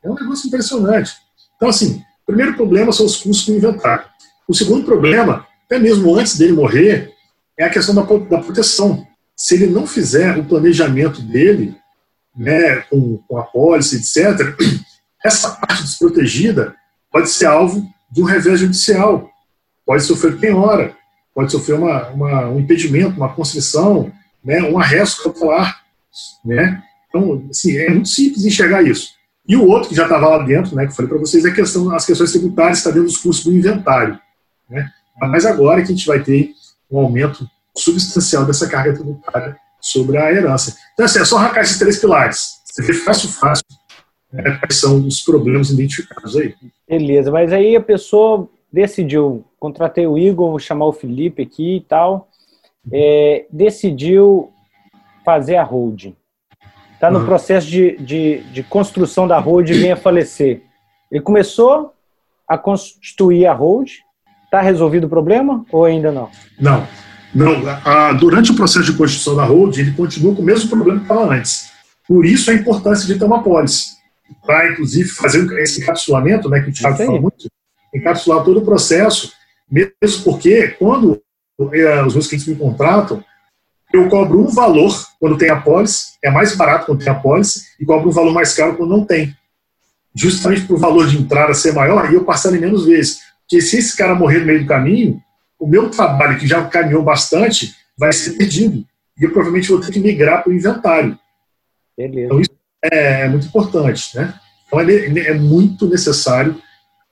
[0.04, 1.14] É um negócio impressionante.
[1.56, 4.06] Então, assim, o primeiro problema são os custos do inventário.
[4.48, 7.12] O segundo problema, até mesmo antes dele morrer,
[7.58, 9.06] é a questão da, da proteção
[9.36, 11.76] se ele não fizer o planejamento dele,
[12.36, 14.56] né, com, com a pólice, etc.,
[15.24, 16.76] essa parte desprotegida
[17.12, 19.30] pode ser alvo de um revés judicial,
[19.86, 20.96] pode sofrer penhora,
[21.34, 24.12] pode sofrer uma, uma, um impedimento, uma constrição,
[24.44, 25.82] né, um arresto cautelar.
[26.46, 26.82] Né?
[27.10, 29.12] Então, assim, é muito simples enxergar isso.
[29.48, 31.50] E o outro que já estava lá dentro, né, que eu falei para vocês, é
[31.50, 34.20] a questão, as questões tributárias, está dentro dos custos do inventário.
[34.70, 34.90] Né?
[35.28, 36.52] Mas agora que a gente vai ter
[36.92, 40.76] um aumento substancial dessa carga tributária sobre a herança.
[40.94, 42.62] Então, assim, é só arrancar esses três pilares.
[42.66, 43.66] Você vê fácil, fácil
[44.32, 46.56] né, quais são os problemas identificados aí.
[46.88, 51.82] Beleza, mas aí a pessoa decidiu, contratei o Igor, vou chamar o Felipe aqui e
[51.82, 52.30] tal,
[52.92, 54.52] é, decidiu
[55.24, 56.16] fazer a holding.
[56.94, 57.26] Está no uhum.
[57.26, 60.64] processo de, de, de, construção da holding e vem a falecer.
[61.12, 61.94] Ele começou
[62.48, 64.00] a constituir a holding,
[64.54, 66.30] está resolvido o problema ou ainda não?
[66.60, 66.88] Não.
[67.34, 71.00] Não, a, durante o processo de constituição da holding, ele continua com o mesmo problema
[71.00, 71.72] que estava antes.
[72.08, 73.94] Por isso a importância de ter uma pólice.
[74.46, 77.50] Para, inclusive, fazer esse encapsulamento, né, que o Thiago fala muito,
[77.94, 79.34] encapsular todo o processo,
[79.70, 81.20] mesmo porque quando
[81.74, 83.24] eh, os meus clientes me contratam,
[83.92, 87.64] eu cobro um valor quando tem a pólice, é mais barato quando tem a pólice,
[87.80, 89.36] e cobro um valor mais caro quando não tem.
[90.14, 93.33] Justamente para o valor de entrada ser maior, e eu parcelo em menos vezes.
[93.54, 95.22] Porque se esse cara morrer no meio do caminho,
[95.60, 98.84] o meu trabalho, que já caminhou bastante, vai ser perdido.
[99.16, 101.20] E eu provavelmente vou ter que migrar para o inventário.
[101.96, 102.26] Beleza.
[102.26, 102.50] Então, isso
[102.84, 104.18] é, é muito importante.
[104.18, 104.34] Né?
[104.66, 106.60] Então, é, é muito necessário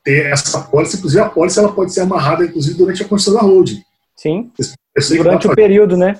[0.03, 0.97] ter essa pólice.
[0.97, 3.83] Inclusive, a pólice ela pode ser amarrada, inclusive, durante a construção da holding.
[4.15, 4.51] Sim.
[5.15, 6.19] Durante o período, né?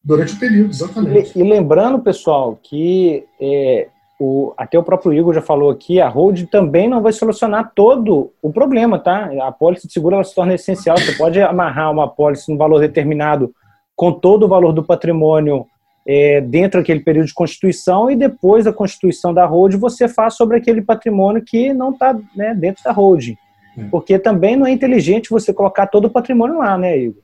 [0.00, 1.36] Durante o período, exatamente.
[1.36, 3.88] E, e lembrando, pessoal, que é,
[4.20, 8.30] o, até o próprio Igor já falou aqui, a hold também não vai solucionar todo
[8.42, 9.30] o problema, tá?
[9.42, 10.98] A pólice de seguro ela se torna essencial.
[10.98, 13.54] Você pode amarrar uma pólice num valor determinado
[13.96, 15.66] com todo o valor do patrimônio
[16.06, 20.58] é, dentro daquele período de constituição e depois da constituição da hold você faz sobre
[20.58, 23.38] aquele patrimônio que não está né, dentro da holding.
[23.78, 23.88] Hum.
[23.90, 27.22] Porque também não é inteligente você colocar todo o patrimônio lá, né, Igor?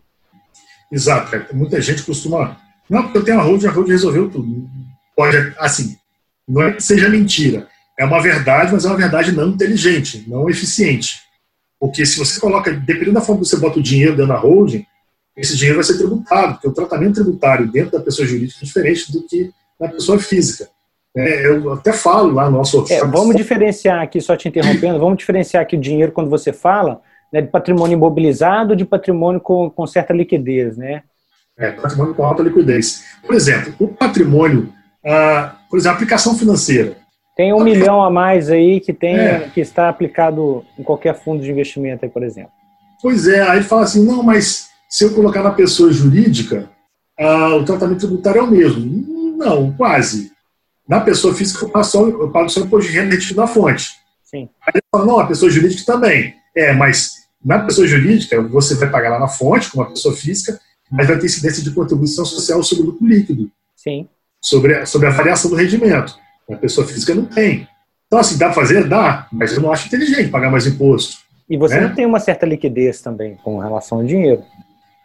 [0.90, 1.55] Exato.
[1.55, 2.57] Muita gente costuma.
[2.88, 4.66] Não, porque eu tenho a hold, a hold resolveu tudo.
[5.14, 5.97] Pode, assim,
[6.47, 7.68] não é que seja mentira.
[7.99, 11.20] É uma verdade, mas é uma verdade não inteligente, não eficiente.
[11.80, 14.84] Porque se você coloca, dependendo da forma que você bota o dinheiro dentro da holding,
[15.36, 19.12] esse dinheiro vai ser tributado, porque o tratamento tributário dentro da pessoa jurídica é diferente
[19.12, 20.68] do que na pessoa física.
[21.16, 25.16] É, eu até falo lá no nosso é, Vamos diferenciar aqui, só te interrompendo, vamos
[25.18, 27.01] diferenciar aqui o dinheiro quando você fala
[27.32, 31.03] né, de patrimônio imobilizado de patrimônio com, com certa liquidez, né?
[31.59, 33.05] É, patrimônio com alta liquidez.
[33.24, 34.72] Por exemplo, o patrimônio
[35.05, 36.96] ah, por exemplo, aplicação financeira.
[37.36, 39.50] Tem um milhão a mais aí que tem é.
[39.52, 42.50] que está aplicado em qualquer fundo de investimento, aí, por exemplo.
[43.02, 46.70] Pois é, aí fala assim, não, mas se eu colocar na pessoa jurídica,
[47.18, 49.36] ah, o tratamento tributário é o mesmo.
[49.36, 50.32] Não, quase.
[50.88, 53.90] Na pessoa física, eu pago só, eu pago só imposto de renda retido na fonte.
[54.24, 54.48] Sim.
[54.62, 56.34] Aí ele fala, não, a pessoa jurídica também.
[56.56, 60.58] É, mas na pessoa jurídica, você vai pagar lá na fonte, como a pessoa física,
[60.90, 63.50] mas vai ter incidência de contribuição social sobre o lucro líquido.
[63.74, 64.08] Sim.
[64.41, 66.14] Sobre, a, sobre a variação do rendimento.
[66.51, 67.68] A pessoa física não tem.
[68.07, 68.84] Então, assim, dá para fazer?
[68.84, 71.16] Dá, mas eu não acho inteligente pagar mais imposto.
[71.49, 71.89] E você né?
[71.89, 74.43] não tem uma certa liquidez também com relação ao dinheiro.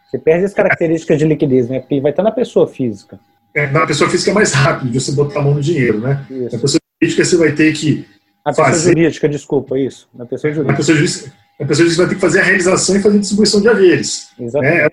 [0.08, 1.80] Você perde as características de liquidez, né?
[1.80, 3.18] Porque vai estar na pessoa física.
[3.54, 6.24] É, na pessoa física é mais rápido de você botar a mão no dinheiro, né?
[6.30, 6.54] Isso.
[6.56, 8.06] Na pessoa jurídica você vai ter que
[8.44, 10.08] A pessoa fazer- jurídica, desculpa, isso.
[10.14, 10.76] Na pessoa jurídica.
[10.76, 13.60] pessoa jurídica, a pessoa jurídica vai ter que fazer a realização e fazer a distribuição
[13.60, 14.28] de haveres.
[14.38, 14.82] Exatamente.
[14.82, 14.88] né?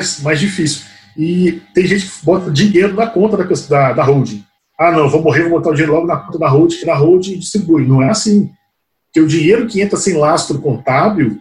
[0.00, 0.84] É mais difícil.
[1.16, 4.44] E tem gente que bota dinheiro na conta da, da, da holding.
[4.78, 6.94] Ah, não, vou morrer, vou botar o dinheiro logo na conta da holding, que na
[6.94, 7.86] holding distribui.
[7.86, 8.50] Não é assim.
[9.06, 11.38] Porque o dinheiro que entra sem lastro contábil,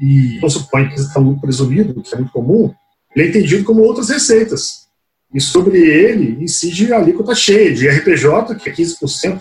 [0.00, 2.72] e vamos supor que está lucro presumido, que é muito comum,
[3.14, 4.84] ele é entendido como outras receitas.
[5.32, 9.40] E sobre ele incide a alíquota cheia de RPJ, que é 15%,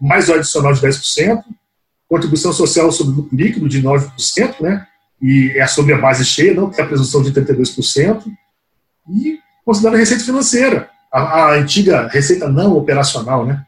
[0.00, 1.42] mais o adicional de 10%,
[2.08, 4.86] contribuição social sobre lucro líquido de 9%, né?
[5.22, 8.24] e é sobre a base cheia, não tem a presunção de 32%,
[9.08, 13.64] e considera a receita financeira, a, a antiga receita não operacional, né?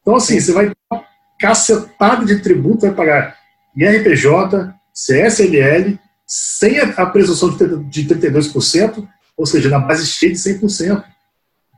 [0.00, 1.04] Então, assim, você vai ter uma
[1.38, 3.36] cacetada de tributo, vai pagar
[3.76, 10.32] IRPJ, CSLL, sem a, a presunção de, 30 de 32%, ou seja, na base cheia
[10.32, 11.04] de 100%.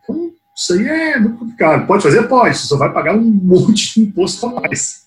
[0.03, 1.87] Então, isso aí é muito complicado.
[1.87, 2.23] Pode fazer?
[2.29, 5.07] Pode, você só vai pagar um monte de imposto a mais.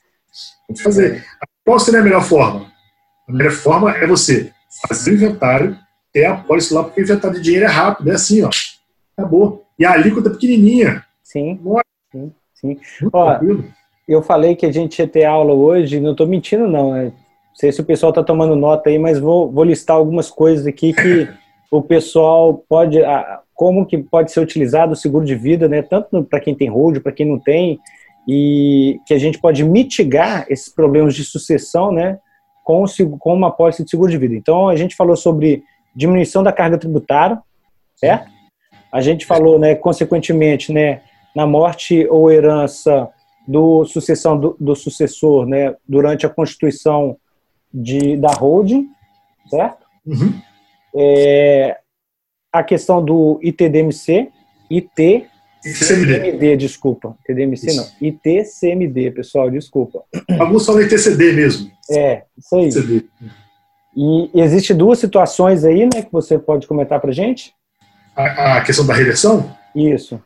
[0.68, 1.26] Pode fazer.
[1.66, 2.72] Qual seria a melhor forma?
[3.28, 4.52] A melhor forma é você
[4.88, 5.78] fazer o inventário,
[6.14, 8.50] ter a pólice lá, porque o inventário de dinheiro é rápido, é assim, ó.
[9.18, 9.64] Acabou.
[9.78, 11.04] E a alíquota é pequenininha.
[11.24, 11.84] Sim, Nossa.
[12.12, 12.78] sim, sim.
[13.12, 13.66] Ó, tranquilo.
[14.08, 17.06] Eu falei que a gente ia ter aula hoje, não estou mentindo não, né?
[17.06, 20.68] Não sei se o pessoal está tomando nota aí, mas vou, vou listar algumas coisas
[20.68, 21.28] aqui que
[21.72, 23.00] o pessoal pode,
[23.54, 25.82] como que pode ser utilizado o seguro de vida, né?
[25.82, 27.80] Tanto para quem tem hold, para quem não tem,
[28.28, 32.20] e que a gente pode mitigar esses problemas de sucessão, né?
[32.64, 32.86] Com,
[33.20, 34.36] com uma pólice de seguro de vida.
[34.36, 35.64] Então a gente falou sobre
[35.96, 37.40] diminuição da carga tributária,
[37.96, 38.32] certo?
[38.92, 39.76] A gente falou, né?
[39.76, 41.02] Consequentemente, né?
[41.36, 43.10] Na morte ou herança
[43.48, 47.18] do sucessão do, do sucessor, né, durante a constituição
[47.74, 48.88] de, da holding,
[49.50, 49.86] certo?
[50.06, 50.34] Uhum.
[50.96, 51.78] É,
[52.52, 54.30] a questão do ITDMC,
[54.70, 55.28] IT
[55.66, 56.20] ITCMD.
[56.20, 57.78] CMD, desculpa, ITDMC Isso.
[57.78, 60.04] não, ITCMD, pessoal, desculpa.
[60.38, 61.72] Alguns falam ITCD mesmo.
[61.90, 62.66] É, isso aí.
[62.68, 63.06] ITCD.
[63.96, 67.54] E existe duas situações aí, né, que você pode comentar pra gente?
[68.16, 69.56] A, a questão da reversão?
[69.76, 70.22] Isso.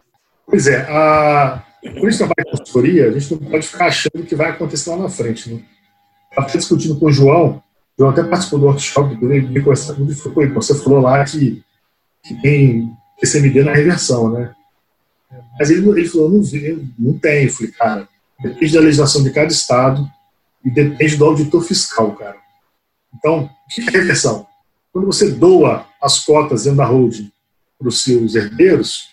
[0.45, 4.24] Pois é, a, quando a gente trabalha com consultoria, a gente não pode ficar achando
[4.26, 5.53] que vai acontecer lá na frente.
[5.53, 5.59] Né?
[5.59, 7.61] Eu estava discutindo com o João, o
[7.99, 11.24] João até participou do workshop, ele me conversou comigo e falou, "Pô, você falou lá
[11.26, 11.61] que,
[12.24, 12.89] que tem
[13.20, 14.53] PCMD na reversão, né?
[15.59, 17.45] Mas ele, ele falou, não, vi, não tem.
[17.45, 18.09] Eu falei, cara,
[18.39, 20.07] depende da legislação de cada estado
[20.63, 22.38] e depende do auditor fiscal, cara.
[23.18, 24.47] Então, o que é reversão?
[24.93, 27.32] Quando você doa as cotas dentro da holding
[27.78, 29.09] para os seus herdeiros,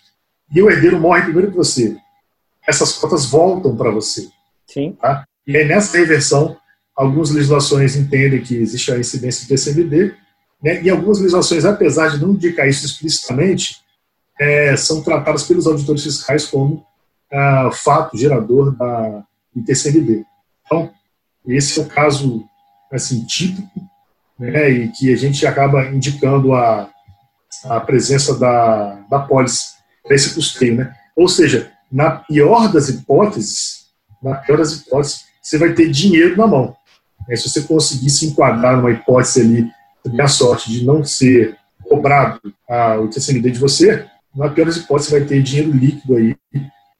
[0.53, 1.97] e o herdeiro morre primeiro que você,
[2.67, 4.29] essas cotas voltam para você.
[4.67, 4.97] Sim.
[5.45, 6.57] E aí, nessa reversão,
[6.95, 10.15] algumas legislações entendem que existe a incidência de PCMD,
[10.63, 13.77] né, e algumas legislações, apesar de não indicar isso explicitamente,
[14.39, 16.85] é, são tratadas pelos auditores fiscais como
[17.31, 19.23] ah, fato gerador da
[19.55, 20.25] ITCMD.
[20.65, 20.91] Então,
[21.47, 22.43] esse é o caso
[22.91, 23.69] assim, típico,
[24.39, 26.89] né, e que a gente acaba indicando a,
[27.65, 30.75] a presença da, da pólice para esse custeio.
[30.75, 30.93] Né?
[31.15, 33.85] Ou seja, na pior das hipóteses,
[34.21, 36.75] na pior das hipóteses, você vai ter dinheiro na mão.
[37.27, 37.35] Né?
[37.35, 39.71] Se você conseguir se enquadrar numa hipótese ali,
[40.03, 44.05] ter a sorte de não ser cobrado a, o TCMD de você,
[44.35, 46.35] na pior das hipóteses, você vai ter dinheiro líquido aí,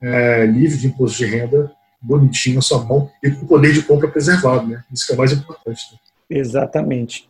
[0.01, 1.71] é, livre de imposto de renda,
[2.01, 4.67] bonitinho na sua mão e com o poder de compra preservado.
[4.67, 4.83] Né?
[4.91, 5.81] Isso que é mais importante.
[5.91, 5.97] Né?
[6.29, 7.27] Exatamente.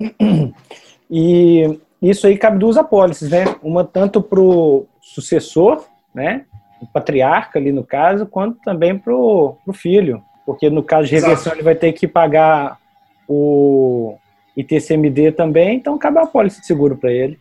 [1.09, 3.45] E isso aí cabe duas apólices, né?
[3.61, 6.45] Uma tanto para o sucessor, né?
[6.81, 10.21] O patriarca ali no caso, quanto também para o filho.
[10.45, 11.55] Porque no caso de reversão Exato.
[11.55, 12.79] ele vai ter que pagar
[13.27, 14.17] o
[14.55, 17.39] ITCMD também, então cabe a apólice de seguro para ele.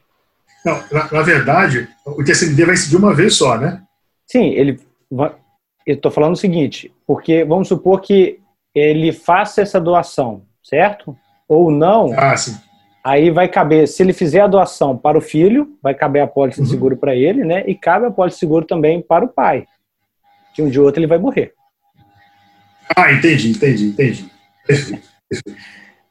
[0.65, 3.83] Não, na, na, verdade, o TCMD vai incidir uma vez só, né?
[4.27, 4.81] Sim, ele
[5.11, 5.35] vai,
[5.87, 8.41] eu estou falando o seguinte, porque vamos supor que
[8.75, 11.15] ele faça essa doação, certo?
[11.49, 12.35] Ou não, Ah.
[13.07, 16.57] Aí vai caber, se ele fizer a doação para o filho, vai caber a pólice
[16.63, 16.71] de Uhum.
[16.71, 17.63] seguro para ele, né?
[17.67, 19.67] E cabe a pólice de seguro também para o pai.
[20.55, 21.53] Que um dia ou outro ele vai morrer.
[22.97, 24.31] Ah, entendi, entendi, entendi.
[24.67, 25.03] Perfeito.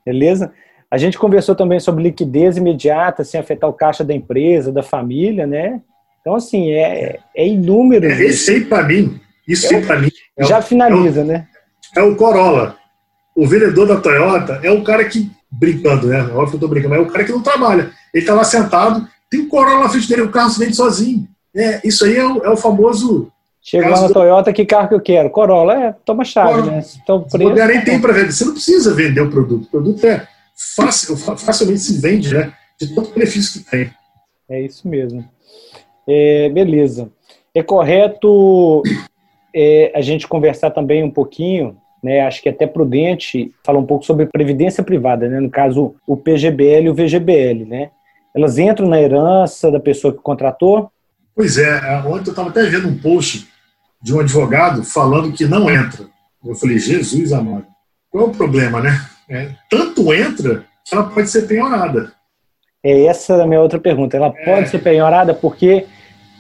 [0.06, 0.54] Beleza?
[0.92, 5.48] A gente conversou também sobre liquidez imediata, sem afetar o caixa da empresa, da família,
[5.48, 5.82] né?
[6.22, 8.06] Então, assim, é, é inúmero.
[8.06, 10.10] É, esse aí, para mim, isso é aí, para mim.
[10.38, 11.48] É já o, finaliza, é o, né?
[11.98, 12.78] É o Corolla.
[13.36, 16.22] O vendedor da Toyota é o cara que, brincando, né?
[16.22, 17.92] Óbvio que eu tô brincando, mas é o cara que não trabalha.
[18.14, 21.28] Ele tá lá sentado, tem um Corolla na frente dele, o carro se vende sozinho.
[21.56, 23.32] É, isso aí é o, é o famoso.
[23.62, 24.14] Chegou na do...
[24.14, 25.30] Toyota, que carro que eu quero?
[25.30, 26.72] Corolla, é, toma chave, Corolla.
[26.72, 26.84] né?
[27.02, 28.32] Então, preço, nem tem para vender.
[28.32, 29.64] Você não precisa vender o produto.
[29.64, 30.28] O produto é
[30.76, 32.54] fácil, facilmente se vende, né?
[32.80, 33.90] De tanto benefício que tem.
[34.50, 35.28] É isso mesmo.
[36.08, 37.10] É, beleza.
[37.56, 38.84] É correto
[39.56, 42.22] é, a gente conversar também um pouquinho, né?
[42.22, 45.40] Acho que é até prudente falar um pouco sobre previdência privada, né?
[45.40, 47.90] No caso, o PGBL e o VGBL, né?
[48.36, 50.92] Elas entram na herança da pessoa que contratou?
[51.36, 51.78] Pois é.
[52.06, 53.48] Ontem eu estava até vendo um post
[54.02, 56.06] de um advogado falando que não entra.
[56.46, 57.66] Eu falei, Jesus amado,
[58.10, 59.00] qual é o problema, né?
[59.30, 62.12] É, tanto entra que ela pode ser penhorada.
[62.84, 64.18] É essa a minha outra pergunta.
[64.18, 64.46] Ela é.
[64.46, 65.86] pode ser penhorada porque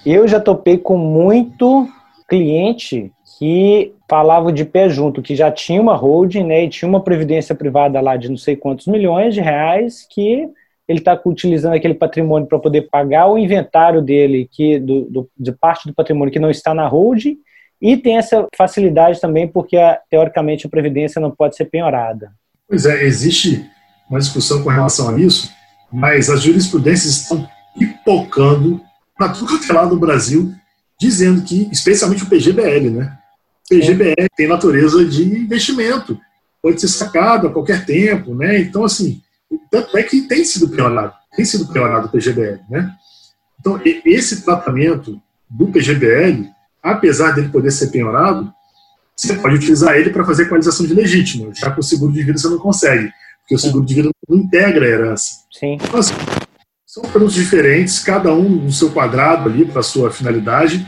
[0.06, 1.88] eu já topei com muito
[2.28, 7.04] cliente que falava de pé junto, que já tinha uma holding, né, e tinha uma
[7.04, 10.48] previdência privada lá de não sei quantos milhões de reais, que
[10.88, 15.52] ele está utilizando aquele patrimônio para poder pagar o inventário dele, que do, do, de
[15.52, 17.40] parte do patrimônio que não está na holding,
[17.82, 19.78] e tem essa facilidade também porque,
[20.12, 22.32] teoricamente, a previdência não pode ser penhorada.
[22.70, 23.68] Pois é, existe
[24.08, 25.52] uma discussão com relação a isso,
[25.92, 27.50] mas as jurisprudências estão
[27.80, 28.80] pipocando
[29.18, 30.54] para tudo que é lá no Brasil,
[31.00, 33.18] dizendo que, especialmente o PGBL, né?
[33.66, 36.20] O PGBL tem natureza de investimento,
[36.62, 38.60] pode ser sacado a qualquer tempo, né?
[38.60, 39.22] Então, assim,
[39.72, 42.94] tanto é que tem sido piorado, tem sido piorado o PGBL, né?
[43.60, 46.50] Então, esse tratamento do PGBL,
[46.82, 48.52] apesar dele poder ser penhorado,
[49.16, 52.38] você pode utilizar ele para fazer equalização de legítimo, já que o seguro de vida
[52.38, 53.12] você não consegue
[53.44, 55.44] porque o seguro de vida não integra a herança.
[55.52, 55.74] Sim.
[55.74, 56.14] Então, assim,
[56.86, 60.86] são produtos diferentes, cada um no seu quadrado ali para a sua finalidade,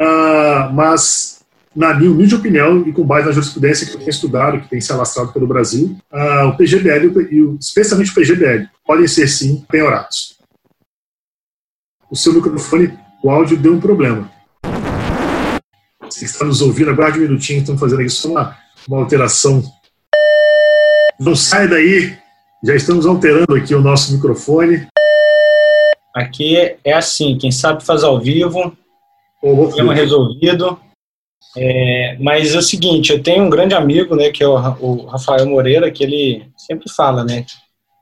[0.00, 1.43] uh, mas
[1.74, 4.80] na minha humilde opinião e com base na jurisprudência que eu tenho estudado, que tem
[4.80, 10.38] se alastrado pelo Brasil, uh, o PGBL e especialmente o PGBL podem ser sim penhorados.
[12.10, 14.30] O seu microfone, o áudio deu um problema.
[16.02, 18.56] Você está nos ouvindo, aguarde um minutinho, estamos fazendo aqui só uma,
[18.86, 19.62] uma alteração
[21.18, 22.16] não sai daí,
[22.64, 24.86] já estamos alterando aqui o nosso microfone.
[26.14, 28.76] Aqui é assim, quem sabe faz ao vivo,
[29.42, 30.78] oh, problema resolvido.
[31.56, 35.06] É, mas é o seguinte, eu tenho um grande amigo, né, que é o, o
[35.06, 37.46] Rafael Moreira, que ele sempre fala, né,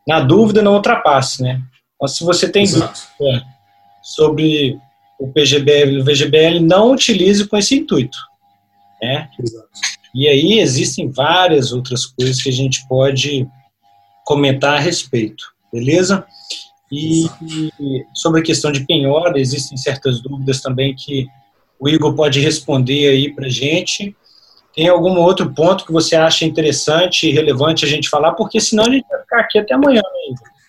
[0.09, 1.61] na dúvida não ultrapasse, né.
[1.97, 3.01] Então, se você tem Exato.
[3.19, 3.45] dúvida
[4.03, 4.79] sobre
[5.21, 8.17] o PGBL e o VGBL, não utilize com esse intuito,
[9.03, 9.29] né.
[9.39, 9.69] Exato.
[10.15, 13.47] E aí existem várias outras coisas que a gente pode
[14.25, 16.25] comentar a respeito, beleza?
[16.91, 17.25] E,
[17.81, 21.27] e sobre a questão de penhora, existem certas dúvidas também que
[21.83, 24.15] o Igor pode responder aí para gente.
[24.73, 28.35] Tem algum outro ponto que você acha interessante e relevante a gente falar?
[28.35, 30.01] Porque senão a gente vai ficar aqui até amanhã,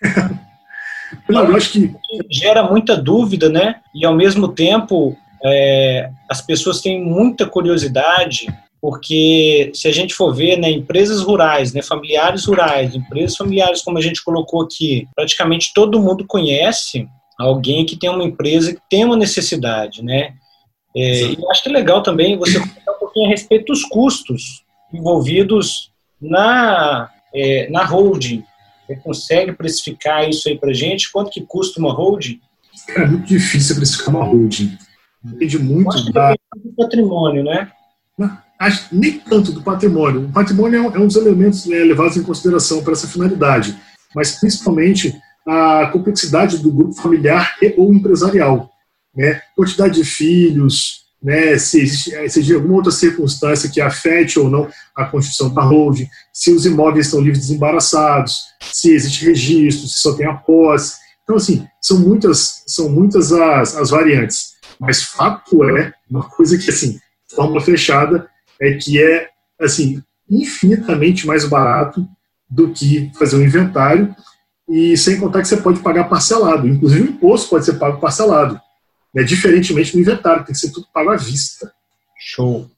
[0.01, 0.39] né?
[1.30, 1.95] Não, eu acho que
[2.32, 3.76] gera muita dúvida, né?
[3.93, 8.47] E ao mesmo tempo é, as pessoas têm muita curiosidade
[8.82, 13.97] porque se a gente for ver, né, empresas rurais, né, familiares rurais, empresas familiares como
[13.97, 17.07] a gente colocou aqui, praticamente todo mundo conhece
[17.39, 20.34] alguém que tem uma empresa que tem uma necessidade, né?
[20.96, 24.64] É, e acho que é legal também você comentar um pouquinho a respeito dos custos
[24.94, 25.91] envolvidos
[26.22, 28.44] na, é, na holding.
[28.86, 31.12] Você consegue precificar isso aí para gente?
[31.12, 32.39] Quanto que custa uma holding?
[32.89, 34.78] É muito difícil precificar uma holding.
[35.24, 36.34] Depende muito da...
[36.34, 37.72] do patrimônio, né?
[38.91, 40.26] nem tanto do patrimônio.
[40.26, 43.76] O patrimônio é um, é dos elementos né, levados em consideração para essa finalidade,
[44.16, 45.14] mas principalmente
[45.48, 48.70] a complexidade do grupo familiar e ou empresarial,
[49.16, 49.41] né?
[49.55, 51.57] Quantidade de filhos, né?
[51.57, 56.07] Se existe, se existe alguma outra circunstância que afete ou não a constituição da holding,
[56.32, 60.97] se os imóveis estão livres desembaraçados, se existe registro, se só tem a posse.
[61.24, 64.53] Então, assim, são muitas, são muitas as, as variantes.
[64.80, 66.99] Mas fato é uma coisa que, assim,
[67.34, 68.28] fórmula fechada,
[68.59, 72.07] é que é assim infinitamente mais barato
[72.49, 74.16] do que fazer um inventário
[74.70, 78.59] e sem contar que você pode pagar parcelado, inclusive o imposto pode ser pago parcelado,
[79.14, 79.24] né?
[79.24, 81.72] diferentemente do inventário, tem que ser tudo pago à vista.
[82.20, 82.70] Show.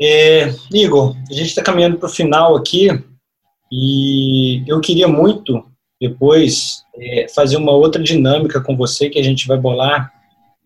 [0.00, 2.88] É, Igor, a gente está caminhando para o final aqui
[3.70, 5.64] e eu queria muito
[6.00, 10.12] depois é, fazer uma outra dinâmica com você que a gente vai bolar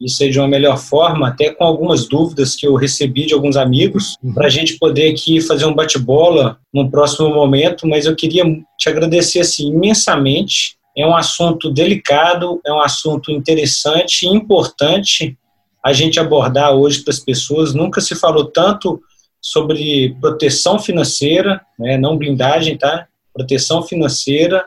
[0.00, 3.56] isso aí de uma melhor forma, até com algumas dúvidas que eu recebi de alguns
[3.56, 4.32] amigos, uhum.
[4.32, 8.44] para a gente poder aqui fazer um bate-bola no próximo momento, mas eu queria
[8.78, 15.38] te agradecer assim, imensamente é um assunto delicado, é um assunto interessante e importante
[15.84, 17.72] a gente abordar hoje para as pessoas.
[17.72, 19.00] Nunca se falou tanto
[19.40, 23.06] sobre proteção financeira, né, não blindagem, tá?
[23.32, 24.66] Proteção financeira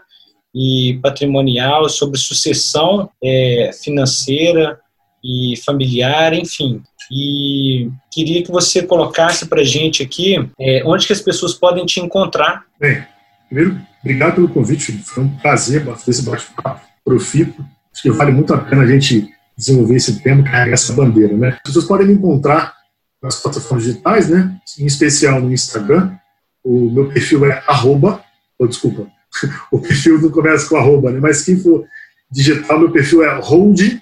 [0.56, 4.80] e patrimonial, sobre sucessão é, financeira
[5.22, 6.82] e familiar, enfim.
[7.12, 12.00] E queria que você colocasse para gente aqui é, onde que as pessoas podem te
[12.00, 12.64] encontrar.
[12.80, 13.06] Bem,
[13.50, 17.66] primeiro, obrigado pelo convite, foi um prazer fazer esse bate-papo profícuo.
[17.94, 21.50] Acho que vale muito a pena a gente desenvolver esse tema, carregar essa bandeira, né?
[21.50, 22.76] As pessoas podem me encontrar
[23.22, 24.58] nas plataformas digitais, né?
[24.80, 26.16] Em especial no Instagram.
[26.64, 28.24] O meu perfil é arroba,
[28.58, 29.08] oh, desculpa,
[29.72, 31.20] o perfil não começa com arroba, né?
[31.20, 31.86] Mas quem for
[32.32, 34.02] digital, meu perfil é hold.familiar.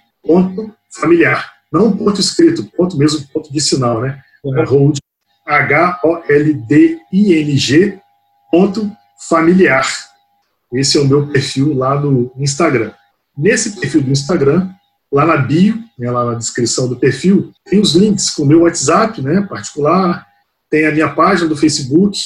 [1.71, 4.19] Não ponto escrito, ponto mesmo, ponto de sinal, né?
[4.43, 4.57] Uhum.
[4.59, 4.97] É hold,
[5.45, 6.59] H-O-L-D-I-N-G,
[8.51, 8.91] ponto
[9.27, 9.87] familiar.
[10.73, 12.91] Esse é o meu perfil lá no Instagram.
[13.37, 14.69] Nesse perfil do Instagram,
[15.11, 18.61] Lá na bio, né, lá na descrição do perfil, tem os links com o meu
[18.61, 20.25] WhatsApp né, particular,
[20.69, 22.19] tem a minha página do Facebook,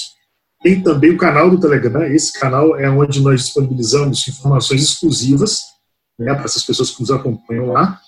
[0.62, 2.04] tem também o canal do Telegram.
[2.04, 5.62] Esse canal é onde nós disponibilizamos informações exclusivas
[6.20, 8.00] né, para essas pessoas que nos acompanham lá.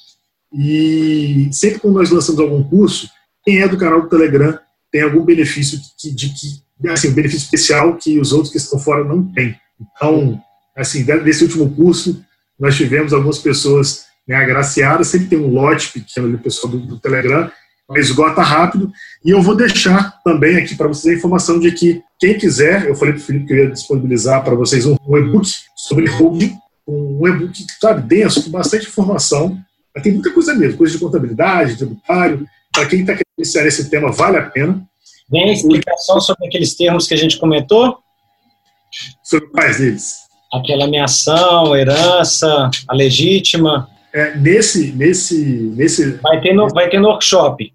[0.54, 3.10] E sempre que nós lançamos algum curso,
[3.46, 4.60] quem é do canal do Telegram
[4.92, 5.80] tem algum benefício
[6.14, 9.56] de que assim, um benefício especial que os outros que estão fora não têm.
[9.80, 10.42] Então,
[10.76, 12.24] assim, desse último curso,
[12.60, 17.00] nós tivemos algumas pessoas né, agraciada, sempre tem um lote pequeno ali, pessoal do, do
[17.00, 17.50] Telegram,
[17.88, 18.92] mas esgota rápido.
[19.24, 22.96] E eu vou deixar também aqui para vocês a informação de que quem quiser, eu
[22.96, 26.56] falei para o Felipe que eu ia disponibilizar para vocês um, um e-book sobre holding,
[26.88, 29.58] um e-book, sabe, denso, com bastante informação.
[29.94, 32.46] Mas tem muita coisa mesmo, coisa de contabilidade, tributário.
[32.72, 34.82] Para quem está querendo iniciar esse tema, vale a pena.
[35.32, 37.98] Tem explicação sobre aqueles termos que a gente comentou?
[39.24, 40.26] Sobre quais deles?
[40.54, 45.38] Aquela ameação, herança, a legítima é, nesse, nesse,
[45.76, 46.12] nesse.
[46.22, 47.74] Vai ter no, vai ter no workshop.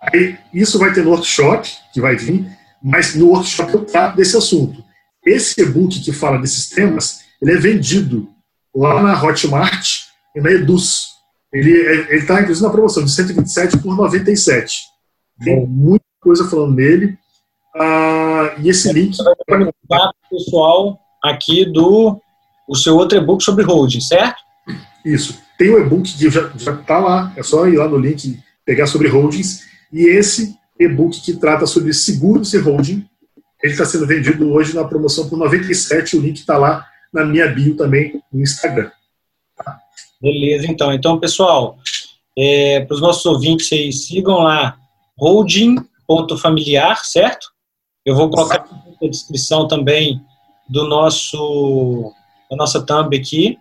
[0.00, 2.46] Aí, isso vai ter no workshop, que vai vir,
[2.80, 4.84] mas no workshop eu trato desse assunto.
[5.26, 8.28] Esse e-book que fala desses temas, ele é vendido
[8.72, 9.84] lá na Hotmart
[10.36, 11.06] e na Eduz.
[11.52, 14.72] Ele está, inclusive, na promoção de 127 por 97.
[15.42, 17.16] Tem muita coisa falando nele.
[17.76, 19.16] Ah, e esse link.
[19.22, 19.34] Vai
[19.86, 22.20] para o pessoal aqui do
[22.68, 24.42] o seu outro e-book sobre holding, certo?
[25.04, 25.40] Isso.
[25.56, 29.08] Tem o e-book que já está lá, é só ir lá no link pegar sobre
[29.08, 29.60] holdings.
[29.92, 33.08] E esse e-book que trata sobre seguros e holding,
[33.62, 36.16] ele está sendo vendido hoje na promoção por 97.
[36.16, 38.90] O link está lá na minha bio também no Instagram.
[39.56, 39.78] Tá?
[40.20, 40.92] Beleza, então.
[40.92, 41.78] Então, pessoal,
[42.36, 44.76] é, para os nossos ouvintes aí, sigam lá
[46.08, 47.48] holding.familiar, certo?
[48.04, 48.64] Eu vou colocar
[49.00, 50.20] na descrição também
[50.68, 52.12] do nosso
[52.50, 53.58] da nossa thumb aqui.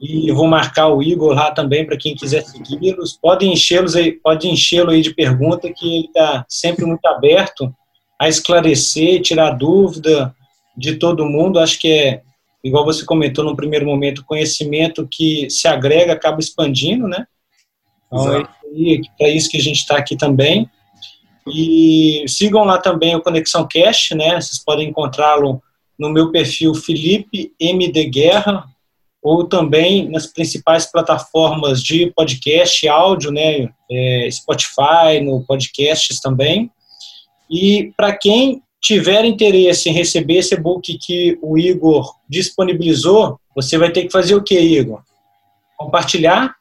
[0.00, 3.12] E vou marcar o Igor lá também para quem quiser segui-los.
[3.12, 7.74] Pode enchê-los aí, pode enchê-lo aí de pergunta que ele está sempre muito aberto
[8.18, 10.34] a esclarecer, tirar dúvida
[10.76, 11.58] de todo mundo.
[11.58, 12.22] Acho que é
[12.62, 17.26] igual você comentou no primeiro momento, conhecimento que se agrega acaba expandindo, né?
[18.06, 18.44] Então é
[19.16, 20.68] para isso que a gente está aqui também.
[21.52, 24.40] E sigam lá também o Conexão Cast, né?
[24.40, 25.62] Vocês podem encontrá-lo
[25.98, 28.64] no meu perfil Felipe MD Guerra,
[29.22, 36.70] ou também nas principais plataformas de podcast, áudio, né, é, Spotify, no podcasts também.
[37.50, 43.90] E para quem tiver interesse em receber esse e-book que o Igor disponibilizou, você vai
[43.90, 45.02] ter que fazer o que, Igor?
[45.78, 46.54] Compartilhar?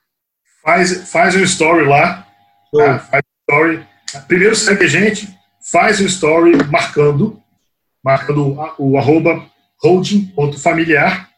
[0.63, 2.25] Faz, faz um story lá.
[2.71, 2.99] Tá?
[2.99, 3.85] Faz um story.
[4.21, 5.27] Primeiro segue a gente,
[5.71, 7.39] faz um story marcando,
[8.03, 9.45] marcando o arroba
[9.83, 11.29] holding.familiar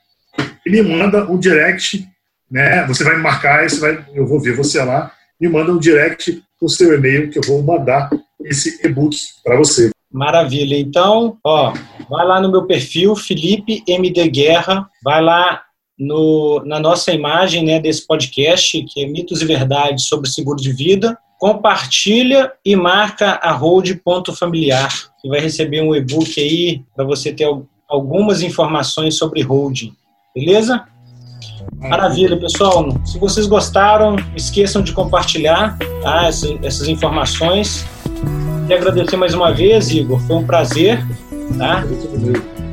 [0.65, 2.07] e me manda um direct,
[2.49, 2.85] né?
[2.87, 6.43] Você vai me marcar, você vai, eu vou ver você lá, me manda um direct
[6.59, 8.09] com o seu e-mail que eu vou mandar
[8.43, 9.89] esse e-book para você.
[10.11, 10.77] Maravilha.
[10.77, 11.73] Então, ó,
[12.09, 15.61] vai lá no meu perfil, Felipe MD Guerra, vai lá
[15.97, 20.71] no, na nossa imagem né, desse podcast, que é Mitos e Verdades sobre Seguro de
[20.71, 24.89] Vida, compartilha e marca a hold.familiar,
[25.21, 27.47] que vai receber um e-book aí para você ter
[27.87, 29.93] algumas informações sobre holding.
[30.33, 30.85] Beleza?
[31.77, 32.87] Maravilha, pessoal.
[33.05, 37.85] Se vocês gostaram, esqueçam de compartilhar tá, essas, informações.
[38.67, 40.19] E agradecer mais uma vez, Igor.
[40.21, 41.05] Foi um prazer.
[41.59, 41.83] Tá?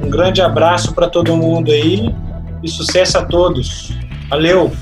[0.03, 2.09] Um grande abraço para todo mundo aí
[2.63, 3.93] e sucesso a todos.
[4.31, 4.73] Valeu!